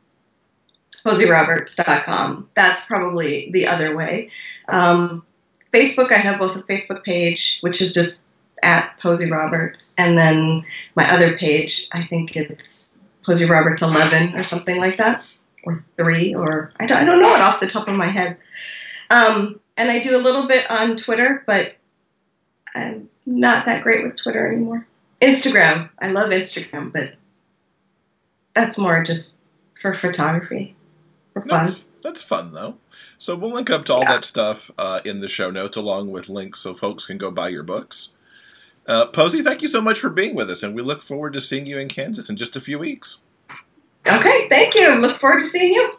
[1.04, 2.48] posyroberts.com.
[2.54, 4.30] That's probably the other way.
[4.68, 5.24] Um,
[5.72, 8.26] Facebook, I have both a Facebook page, which is just
[8.62, 14.42] at Posy Roberts, and then my other page, I think it's Posy Roberts 11 or
[14.42, 15.24] something like that,
[15.64, 18.38] or 3, or I don't, I don't know it off the top of my head.
[19.10, 21.76] Um, and I do a little bit on Twitter, but
[22.74, 24.86] I'm not that great with Twitter anymore.
[25.20, 27.14] Instagram, I love Instagram, but
[28.54, 29.42] that's more just
[29.80, 30.76] for photography,
[31.32, 31.66] for fun.
[31.66, 32.76] That's, that's fun though.
[33.18, 34.12] So we'll link up to all Yeah.
[34.14, 37.48] that stuff uh, in the show notes, along with links so folks can go buy
[37.48, 38.10] your books.
[38.86, 41.40] Uh, Posy, thank you so much for being with us, and we look forward to
[41.40, 43.18] seeing you in Kansas in just a few weeks.
[44.06, 44.94] Okay, thank you.
[45.00, 45.90] Look forward to seeing you.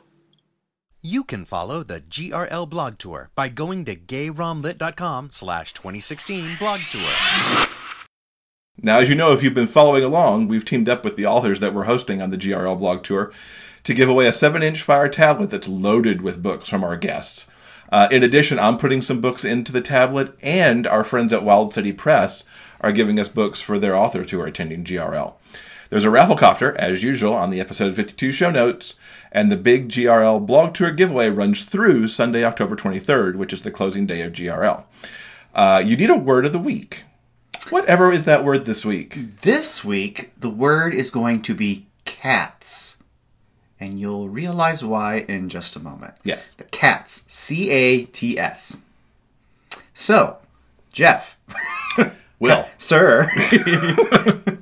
[1.01, 7.67] You can follow the GRL blog tour by going to gayromlit.com slash 2016 blog tour.
[8.81, 11.59] Now, as you know, if you've been following along, we've teamed up with the authors
[11.59, 13.29] that we're hosting on the GRL blog tour
[13.83, 17.45] to give away a 7 inch Fire tablet that's loaded with books from our guests.
[17.91, 21.73] Uh, in addition, I'm putting some books into the tablet, and our friends at Wild
[21.73, 22.45] City Press
[22.79, 25.33] are giving us books for their authors who are attending GRL.
[25.89, 28.93] There's a Rafflecopter, as usual, on the episode 52 show notes,
[29.31, 33.71] and the big GRL blog tour giveaway runs through Sunday, October 23rd, which is the
[33.71, 34.83] closing day of GRL.
[35.53, 37.03] Uh, you need a word of the week.
[37.69, 39.41] Whatever is that word this week?
[39.41, 43.03] This week, the word is going to be cats.
[43.79, 46.15] And you'll realize why in just a moment.
[46.23, 46.53] Yes.
[46.53, 47.25] The cats.
[47.27, 48.83] C A T S.
[49.93, 50.37] So,
[50.91, 51.37] Jeff,
[52.39, 52.65] Will.
[52.77, 53.29] sir,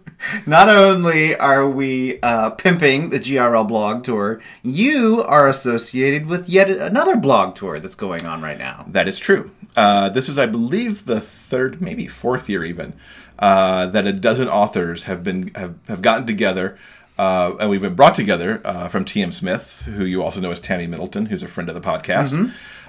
[0.47, 6.69] not only are we uh, pimping the GRL blog tour, you are associated with yet
[6.69, 8.85] another blog tour that's going on right now.
[8.87, 9.51] That is true.
[9.75, 12.93] Uh, this is, I believe, the third, maybe fourth year even,
[13.39, 16.77] uh, that a dozen authors have been have, have gotten together,
[17.17, 19.31] uh, and we've been brought together uh, from T.M.
[19.31, 22.33] Smith, who you also know as Tammy Middleton, who's a friend of the podcast.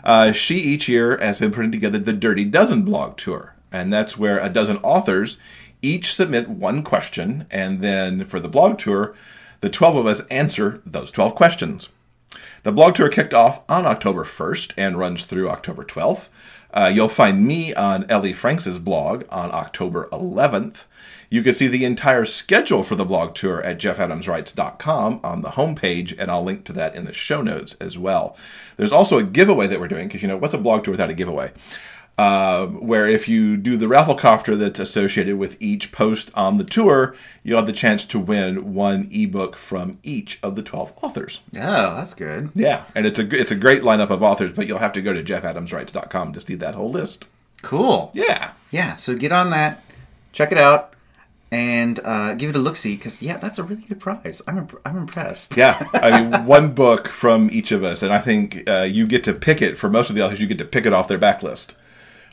[0.04, 4.16] Uh, she each year has been putting together the Dirty Dozen blog tour, and that's
[4.16, 5.38] where a dozen authors
[5.82, 9.14] each submit one question, and then for the blog tour,
[9.60, 11.88] the twelve of us answer those twelve questions.
[12.62, 16.28] The blog tour kicked off on October 1st and runs through October 12th.
[16.72, 20.84] Uh, you'll find me on Ellie Franks' blog on October 11th.
[21.30, 26.14] You can see the entire schedule for the blog tour at jeffadamswrites.com on the homepage,
[26.18, 28.36] and I'll link to that in the show notes as well.
[28.76, 31.10] There's also a giveaway that we're doing, because you know, what's a blog tour without
[31.10, 31.52] a giveaway?
[32.18, 37.14] Um, where if you do the Rafflecopter that's associated with each post on the tour,
[37.44, 41.40] you'll have the chance to win one ebook from each of the 12 authors.
[41.54, 42.50] Oh, that's good.
[42.56, 45.12] Yeah, and it's a it's a great lineup of authors, but you'll have to go
[45.12, 47.26] to jeffadamswrites.com to see that whole list.
[47.62, 48.10] Cool.
[48.14, 48.52] Yeah.
[48.70, 49.82] Yeah, so get on that,
[50.32, 50.94] check it out,
[51.50, 54.42] and uh, give it a look see, because, yeah, that's a really good prize.
[54.46, 55.56] I'm, imp- I'm impressed.
[55.56, 59.24] Yeah, I mean, one book from each of us, and I think uh, you get
[59.24, 60.40] to pick it for most of the authors.
[60.40, 61.74] You get to pick it off their backlist.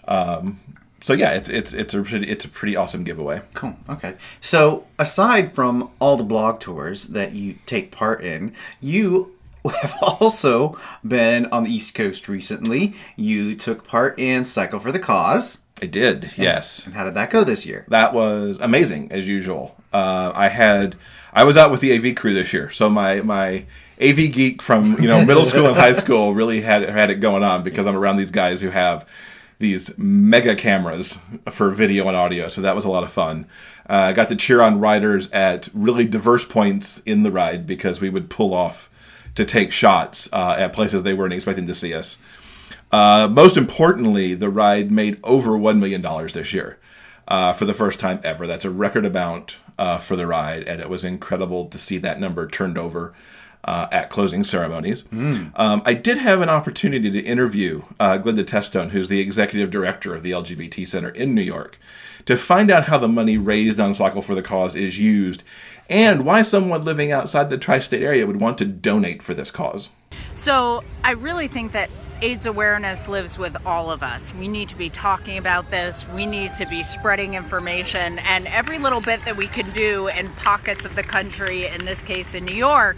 [0.07, 0.59] Um,
[1.01, 3.41] so yeah, it's it's it's a pretty it's a pretty awesome giveaway.
[3.53, 3.75] Cool.
[3.89, 4.15] Okay.
[4.41, 9.35] So, aside from all the blog tours that you take part in, you
[9.81, 10.77] have also
[11.07, 12.95] been on the East Coast recently.
[13.15, 15.61] You took part in Cycle for the Cause.
[15.81, 16.85] I did, yes.
[16.85, 17.85] And how did that go this year?
[17.89, 19.75] That was amazing as usual.
[19.91, 20.95] Uh, I had
[21.33, 23.65] I was out with the AV crew this year, so my my
[24.01, 27.43] AV geek from you know middle school and high school really had had it going
[27.43, 29.07] on because I'm around these guys who have
[29.59, 32.49] these mega cameras for video and audio.
[32.49, 33.45] So that was a lot of fun.
[33.89, 38.01] Uh, I got to cheer on riders at really diverse points in the ride because
[38.01, 38.89] we would pull off
[39.35, 42.17] to take shots uh, at places they weren't expecting to see us.
[42.91, 46.79] Uh, most importantly, the ride made over $1 million this year
[47.27, 48.47] uh, for the first time ever.
[48.47, 52.19] That's a record amount uh, for the ride, and it was incredible to see that
[52.19, 53.13] number turned over
[53.65, 55.03] uh, at closing ceremonies.
[55.55, 60.15] Um, I did have an opportunity to interview uh, Glennda Testone, who's the executive director
[60.15, 61.77] of the LGBT Center in New York,
[62.25, 65.43] to find out how the money raised on Cycle for the Cause is used
[65.89, 69.51] and why someone living outside the tri state area would want to donate for this
[69.51, 69.89] cause.
[70.33, 71.89] So I really think that
[72.21, 74.33] AIDS awareness lives with all of us.
[74.35, 76.07] We need to be talking about this.
[76.09, 78.19] We need to be spreading information.
[78.19, 82.01] And every little bit that we can do in pockets of the country, in this
[82.01, 82.95] case in New York,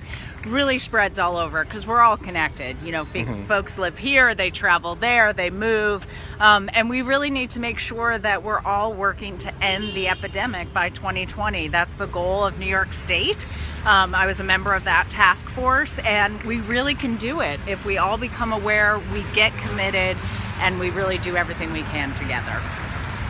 [0.47, 2.81] really spreads all over because we're all connected.
[2.81, 6.05] You know, f- folks live here, they travel there, they move.
[6.39, 10.07] Um, and we really need to make sure that we're all working to end the
[10.07, 11.67] epidemic by 2020.
[11.67, 13.47] That's the goal of New York State.
[13.85, 17.59] Um, I was a member of that task force, and we really can do it
[17.67, 20.17] if we all become aware, we get committed,
[20.59, 22.59] and we really do everything we can together.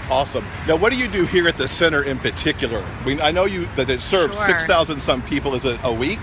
[0.09, 0.45] Awesome.
[0.67, 2.79] Now, what do you do here at the center in particular?
[2.79, 4.47] I mean, I know you that it serves Sure.
[4.47, 5.53] six thousand some people.
[5.53, 6.19] Is it a week?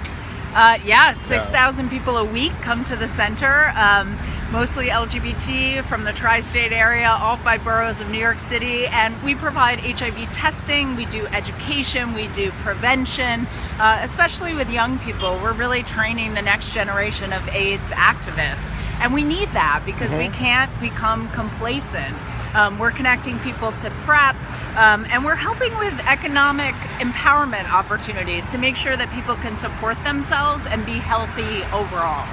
[0.55, 4.17] Uh, yeah, 6,000 people a week come to the center, um,
[4.53, 8.87] mostly LGBT from the tri state area, all five boroughs of New York City.
[8.87, 13.49] And we provide HIV testing, we do education, we do prevention,
[13.81, 15.41] uh, especially with young people.
[15.43, 18.73] We're really training the next generation of AIDS activists.
[19.01, 22.17] And we need that because we can't become complacent.
[22.55, 24.37] Um, we're connecting people to PrEP,
[24.77, 30.03] um, and we're helping with economic empowerment opportunities to make sure that people can support
[30.05, 32.25] themselves and be healthy overall.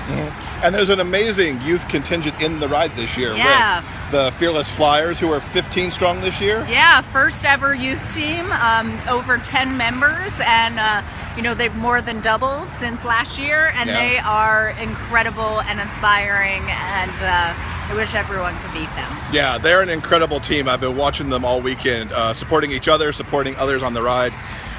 [0.63, 3.79] And there's an amazing youth contingent in the ride this year Yeah.
[3.81, 6.65] with the Fearless Flyers, who are 15 strong this year.
[6.69, 11.01] Yeah, first ever youth team, um, over 10 members, and uh,
[11.35, 13.99] you know they've more than doubled since last year, and Yeah.
[13.99, 17.53] they are incredible and inspiring, and uh,
[17.89, 19.11] I wish everyone could meet them.
[19.31, 20.67] Yeah, they're an incredible team.
[20.67, 24.33] I've been watching them all weekend, uh, supporting each other, supporting others on the ride.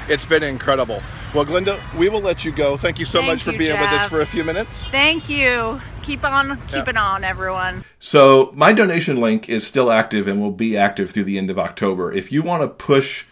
[0.07, 1.01] It's been incredible.
[1.33, 2.77] Well, Glennda, we will let you go.
[2.77, 4.83] Thank you so Thank much for you, being with us for a few minutes.
[4.91, 5.81] Thank you.
[6.03, 7.83] Keep on keeping on, everyone.
[7.97, 11.57] So, my donation link is still active and will be active through the end of
[11.57, 12.13] October.
[12.13, 13.25] If you want to push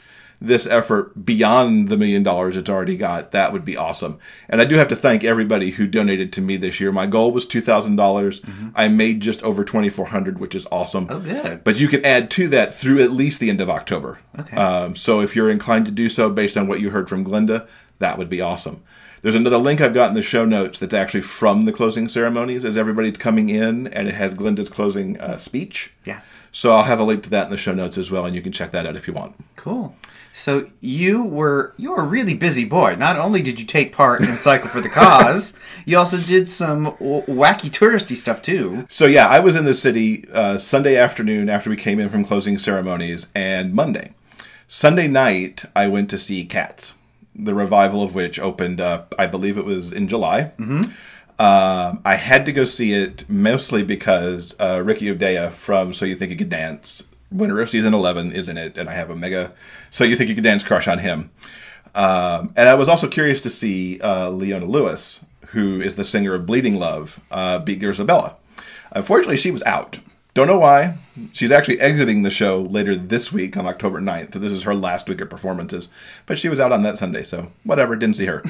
[0.43, 4.17] this effort beyond the million dollars it's already got, that would be awesome.
[4.49, 6.91] And I do have to thank everybody who donated to me this year.
[6.91, 7.95] My goal was $2,000.
[7.95, 8.41] dollars
[8.75, 11.07] I made just over 2400 which is awesome.
[11.09, 11.63] Oh, good.
[11.63, 14.19] But you can add to that through at least the end of October.
[14.39, 14.57] Okay.
[14.57, 17.67] Um, so if you're inclined to do so based on what you heard from Glennda,
[17.99, 18.83] that would be awesome.
[19.21, 22.65] There's another link I've got in the show notes that's actually from the closing ceremonies
[22.65, 25.93] as everybody's coming in, and it has Glennda's closing uh, speech.
[26.03, 26.21] Yeah.
[26.51, 28.41] So I'll have a link to that in the show notes as well, and you
[28.41, 29.35] can check that out if you want.
[29.55, 29.95] Cool.
[30.33, 32.95] So you were you were a really busy boy.
[32.95, 36.85] Not only did you take part in Cycle for the Cause, you also did some
[36.85, 38.85] w- wacky touristy stuff too.
[38.89, 42.23] So yeah, I was in the city uh, Sunday afternoon after we came in from
[42.23, 44.13] closing ceremonies, and Monday.
[44.67, 46.93] Sunday night, I went to see Cats,
[47.35, 50.53] the revival of which opened up, I believe it was in July.
[50.57, 50.91] Mm-hmm.
[51.41, 56.13] Um, I had to go see it mostly because uh, Ricky Ubeda from So You
[56.13, 59.15] Think You Could Dance, winner of season 11, is in it, and I have a
[59.15, 59.51] mega
[59.89, 61.31] So You Think You Could Dance crush on him.
[61.95, 66.35] Um, and I was also curious to see uh, Leona Lewis, who is the singer
[66.35, 68.35] of Bleeding Love, uh, beat Isabella.
[68.91, 69.97] Unfortunately, she was out.
[70.35, 70.99] Don't know why.
[71.33, 74.33] She's actually exiting the show later this week on October 9th.
[74.33, 75.87] So this is her last week of performances.
[76.27, 78.43] But she was out on that Sunday, so whatever, didn't see her.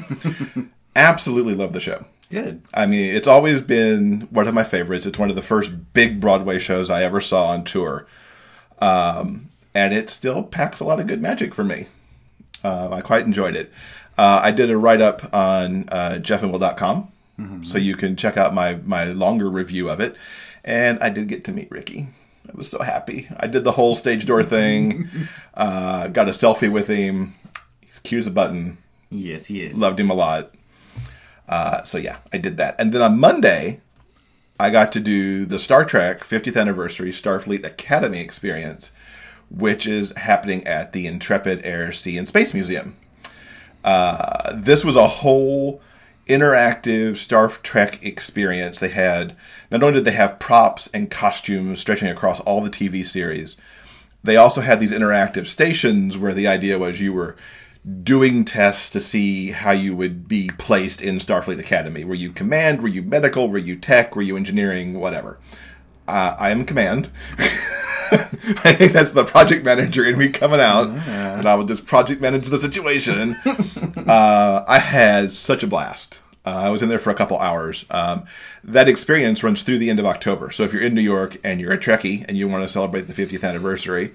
[0.98, 2.04] Absolutely love the show.
[2.32, 2.62] Good.
[2.74, 5.06] I mean, it's always been one of my favorites.
[5.06, 8.08] It's one of the first big Broadway shows I ever saw on tour.
[8.80, 11.88] Um, and it still packs a lot of good magic for me.
[12.64, 13.70] Um, I quite enjoyed it.
[14.18, 17.12] Uh, I did a write up on uh, jeffandwill.com,
[17.64, 20.16] so you can check out my, my longer review of it.
[20.64, 22.08] And I did get to meet Ricky.
[22.48, 23.28] I was so happy.
[23.38, 25.10] I did the whole stage door thing,
[25.54, 27.34] uh, got a selfie with him.
[27.82, 28.78] He's cute as a button.
[29.10, 29.78] Yes, he is.
[29.78, 30.54] Loved him a lot.
[31.52, 32.76] Uh, so yeah, I did that.
[32.80, 33.82] And then on Monday,
[34.58, 38.92] I got to do the Star Trek 50th anniversary Starfleet Academy experience,
[39.50, 42.96] which is happening at the Intrepid Air, Sea, and Space Museum.
[43.84, 45.82] Uh, this was a whole
[46.28, 48.80] interactive Star Trek experience.
[48.80, 49.36] They had
[49.70, 53.58] not only did they have props and costumes stretching across all the TV series,
[54.24, 57.36] they also had these interactive stations where the idea was you were
[58.04, 62.04] doing tests to see how you would be placed in Starfleet Academy.
[62.04, 62.82] Were you command?
[62.82, 63.50] Were you medical?
[63.50, 64.16] Were you tech?
[64.16, 65.00] Were you engineering?
[65.00, 65.40] Whatever.
[66.08, 67.10] Uh, I am command.
[68.14, 72.22] I think that's the project manager in me coming out, and I will just project
[72.22, 73.38] manage the situation.
[74.08, 76.22] uh, I had such a blast.
[76.46, 77.86] Uh, I was in there for a couple hours.
[77.90, 78.26] Um,
[78.64, 80.52] that experience runs through the end of October.
[80.52, 83.02] So if you're in New York and you're a Trekkie and you want to celebrate
[83.02, 84.12] the 50th anniversary,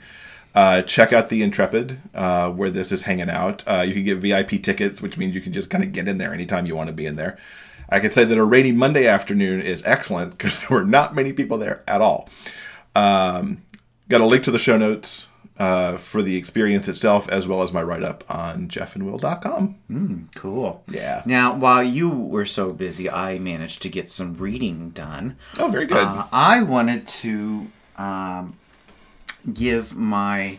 [0.57, 3.63] uh, check out the Intrepid uh, where this is hanging out.
[3.67, 6.17] Uh, you can get VIP tickets, which means you can just kind of get in
[6.17, 7.37] there anytime you want to be in there.
[7.91, 11.35] I can say that a rainy Monday afternoon is excellent because there were not many
[11.35, 12.31] people there at all.
[12.95, 13.65] Um,
[14.09, 15.29] got a link to the show notes
[15.59, 20.29] uh, for the experience itself, as well as my write up on jeffandwill.com.
[20.35, 20.83] Cool.
[20.89, 21.23] Yeah.
[21.27, 25.37] Now, while you were so busy, I managed to get some reading done.
[25.59, 25.99] Oh, very good.
[25.99, 27.67] Uh, I wanted to
[27.99, 28.57] um,
[29.53, 30.59] give my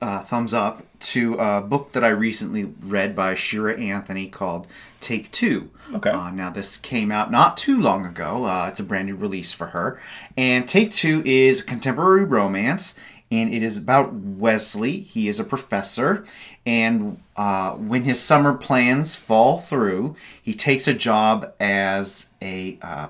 [0.00, 4.66] uh, thumbs up to a book that I recently read by Shira Anthony called
[5.00, 5.70] Take Two.
[5.94, 6.10] Okay.
[6.10, 8.46] Uh, now, this came out not too long ago.
[8.46, 10.00] Uh, it's a brand new release for her.
[10.36, 12.98] And Take Two is a contemporary romance,
[13.30, 15.00] and it is about Wesley.
[15.00, 16.24] He is a professor,
[16.64, 23.08] and uh, when his summer plans fall through, he takes a job as a uh,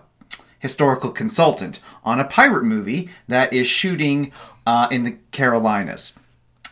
[0.63, 4.31] historical consultant on a pirate movie that is shooting
[4.65, 6.17] uh, in the Carolinas.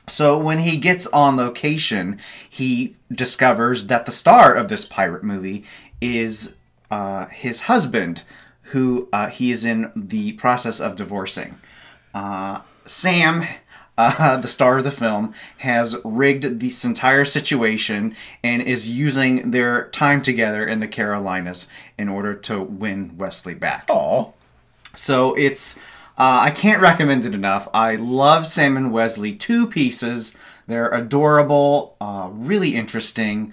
[0.06, 5.64] So when he gets on location, he discovers that the star of this pirate movie
[6.00, 6.54] is
[6.88, 8.22] uh, his husband,
[8.62, 11.56] who uh, he is in the process of divorcing.
[12.14, 13.44] Uh, Sam,
[14.18, 19.88] uh, the star of the film, has rigged this entire situation and is using their
[19.88, 23.84] time together in the Carolinas in order to win Wesley back.
[23.88, 24.30] Aw.
[24.94, 25.78] So it's
[26.18, 27.68] uh, I can't recommend it enough.
[27.72, 30.36] I love Sam and Wesley two pieces.
[30.66, 33.52] They're adorable, uh, really interesting.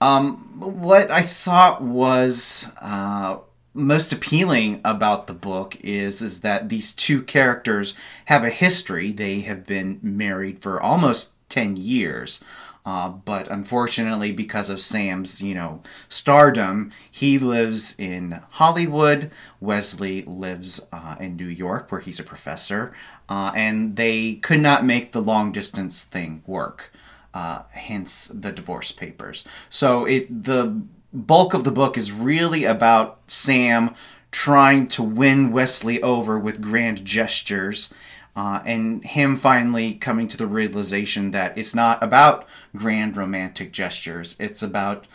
[0.00, 3.38] Um, what I thought was uh,
[3.74, 7.94] most appealing about the book is is that these two characters
[8.26, 9.12] have a history.
[9.12, 12.42] They have been married for almost ten years.
[12.84, 19.30] Uh, but unfortunately, because of Sam's, you know, stardom, he lives in Hollywood.
[19.60, 22.92] Wesley lives uh, in New York, where he's a professor,
[23.28, 26.92] uh, and they could not make the long distance thing work.
[27.32, 29.44] Uh, hence the divorce papers.
[29.70, 30.82] So it the
[31.12, 33.94] bulk of the book is really about Sam
[34.30, 37.92] trying to win Wesley over with grand gestures
[38.34, 44.36] uh, and him finally coming to the realization that it's not about grand romantic gestures,
[44.38, 45.06] it's about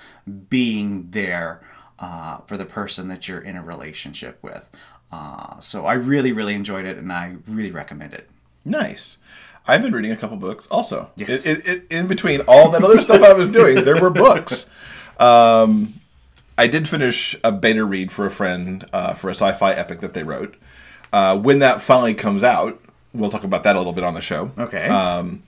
[0.50, 1.62] being there
[1.98, 4.70] uh, for the person that you're in a relationship with.
[5.12, 8.30] Uh, so I really, really enjoyed it and I really recommend it.
[8.64, 9.18] Nice.
[9.66, 11.10] I've been reading a couple books also.
[11.16, 11.45] Yes.
[11.45, 14.70] It, it, it, in between all that other stuff I was doing, there were books.
[15.20, 15.93] Um,
[16.57, 19.99] I did finish a beta read for a friend uh, for a sci fi epic
[20.01, 20.55] that they wrote.
[21.13, 22.82] Uh, when that finally comes out,
[23.13, 24.51] we'll talk about that a little bit on the show.
[24.57, 24.88] Okay.
[24.88, 25.43] Um,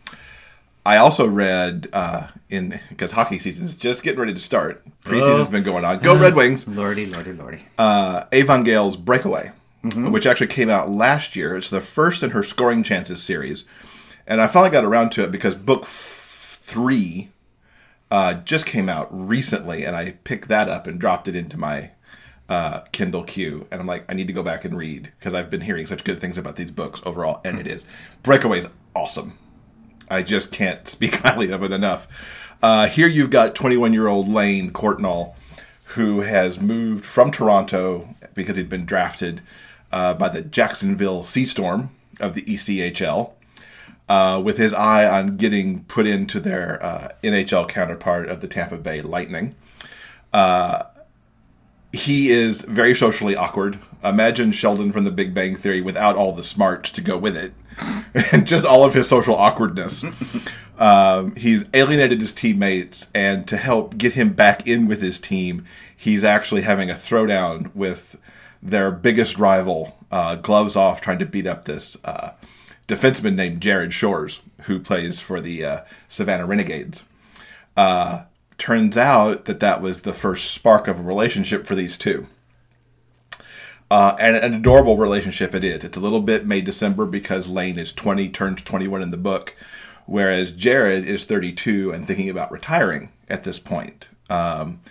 [0.85, 4.83] I also read uh, in because hockey season's just getting ready to start.
[5.03, 5.99] Preseason's been going on.
[5.99, 6.67] Go Red Wings!
[6.67, 7.65] lordy, lordy, lordy.
[7.77, 9.51] uh, Avon Gale's Breakaway,
[9.95, 11.55] which actually came out last year.
[11.57, 13.65] It's the first in her Scoring Chances series.
[14.25, 17.29] And I finally got around to it because book f- three
[18.11, 21.91] uh, just came out recently, and I picked that up and dropped it into my
[22.47, 23.67] uh, Kindle queue.
[23.71, 26.03] And I'm like, I need to go back and read because I've been hearing such
[26.03, 27.85] good things about these books overall, and it is.
[28.23, 29.37] Breakaway is awesome.
[30.09, 32.57] I just can't speak highly of it enough.
[32.61, 35.35] Uh, here you've got 21 year old Lane Courtnall,
[35.95, 39.41] who has moved from Toronto because he'd been drafted
[39.91, 43.31] uh, by the Jacksonville Sea Storm of the ECHL,
[44.09, 48.77] uh, with his eye on getting put into their uh, NHL counterpart of the Tampa
[48.77, 49.55] Bay Lightning.
[50.33, 50.83] Uh,
[51.93, 53.79] he is very socially awkward.
[54.03, 57.53] Imagine Sheldon from The Big Bang Theory without all the smarts to go with it,
[58.31, 60.03] and just all of his social awkwardness.
[60.79, 65.65] um, he's alienated his teammates, and to help get him back in with his team,
[65.95, 68.15] he's actually having a throwdown with
[68.61, 72.31] their biggest rival, uh, gloves off, trying to beat up this uh,
[72.89, 77.05] defenseman named Jared Shores, who plays for the uh, Savannah Renegades
[77.77, 78.23] Uh,
[78.57, 82.27] turns out that that was the first spark of a relationship for these two.
[83.89, 85.83] Uh, and an adorable relationship it is.
[85.83, 89.55] It's a little bit May December because Lane is 20, turns 21 in the book,
[90.05, 94.09] whereas Jared is 32 and thinking about retiring at this point.
[94.29, 94.81] Um,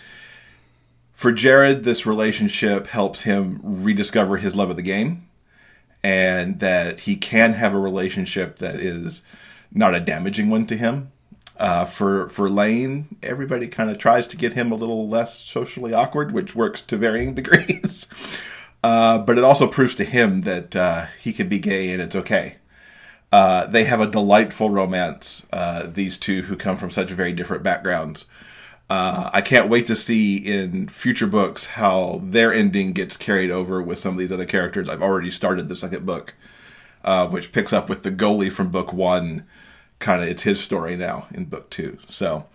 [1.13, 5.28] for Jared, this relationship helps him rediscover his love of the game
[6.03, 9.23] and that he can have a relationship that is
[9.73, 11.13] not a damaging one to him.
[11.59, 15.93] Uh, for for Lane, everybody kind of tries to get him a little less socially
[15.93, 18.07] awkward, which works to varying degrees.
[18.83, 22.15] Uh, but it also proves to him that uh, he can be gay and it's
[22.15, 22.57] okay.
[23.31, 25.45] Uh, they have a delightful romance.
[25.53, 28.25] Uh, these two who come from such very different backgrounds.
[28.91, 33.83] Uh, I can't wait to see in future books how their ending gets carried over
[33.83, 34.89] with some of these other characters.
[34.89, 36.35] I've already started the second book,
[37.05, 39.45] uh, which picks up with the goalie from book one.
[39.99, 41.99] Kind of, it's his story now in book two.
[42.07, 42.47] So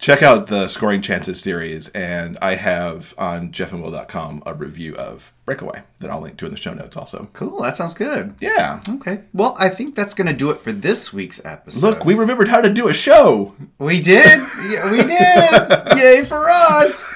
[0.00, 5.82] check out the Scoring Chances series, and I have on jeffandwill.com a review of Breakaway
[5.98, 7.28] that I'll link to in the show notes also.
[7.32, 8.34] Cool, that sounds good.
[8.40, 8.80] Yeah.
[8.88, 9.22] Okay.
[9.34, 11.80] Well, I think that's going to do it for this week's episode.
[11.80, 13.54] Look, we remembered how to do a show.
[13.78, 14.40] We did.
[14.68, 15.98] Yeah, we did.
[15.98, 17.08] Yay for us.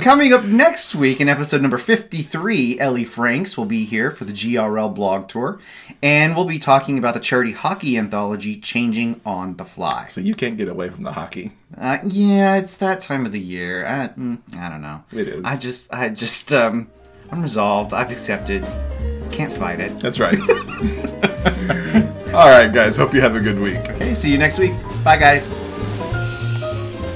[0.00, 4.32] Coming up next week in episode number 53, Ellie Franks will be here for the
[4.32, 5.60] GRL blog tour,
[6.02, 10.06] and we'll be talking about the charity hockey anthology Changing on the Fly.
[10.06, 11.52] So you can't get away from the hockey.
[11.76, 13.86] Uh, yeah, it's that time of the year.
[13.86, 15.02] I, mm, I don't know.
[15.12, 15.44] It is.
[15.44, 16.88] I just, I just, um,
[17.30, 17.94] I'm resolved.
[17.94, 18.64] I've accepted.
[19.30, 19.98] Can't fight it.
[19.98, 20.38] That's right.
[22.34, 22.96] All right, guys.
[22.96, 23.78] Hope you have a good week.
[23.90, 24.72] Okay, see you next week.
[25.02, 25.48] Bye, guys.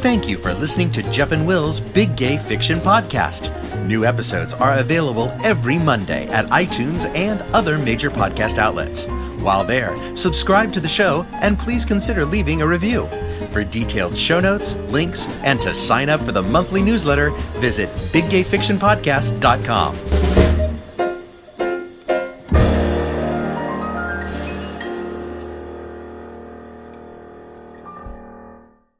[0.02, 3.52] Thank you for listening to Jeff and Will's Big Gay Fiction Podcast.
[3.86, 9.04] New episodes are available every Monday at iTunes and other major podcast outlets.
[9.42, 13.08] While there, subscribe to the show and please consider leaving a review.
[13.56, 20.55] For detailed show notes, links, and to sign up for the monthly newsletter, visit biggayfictionpodcast.com.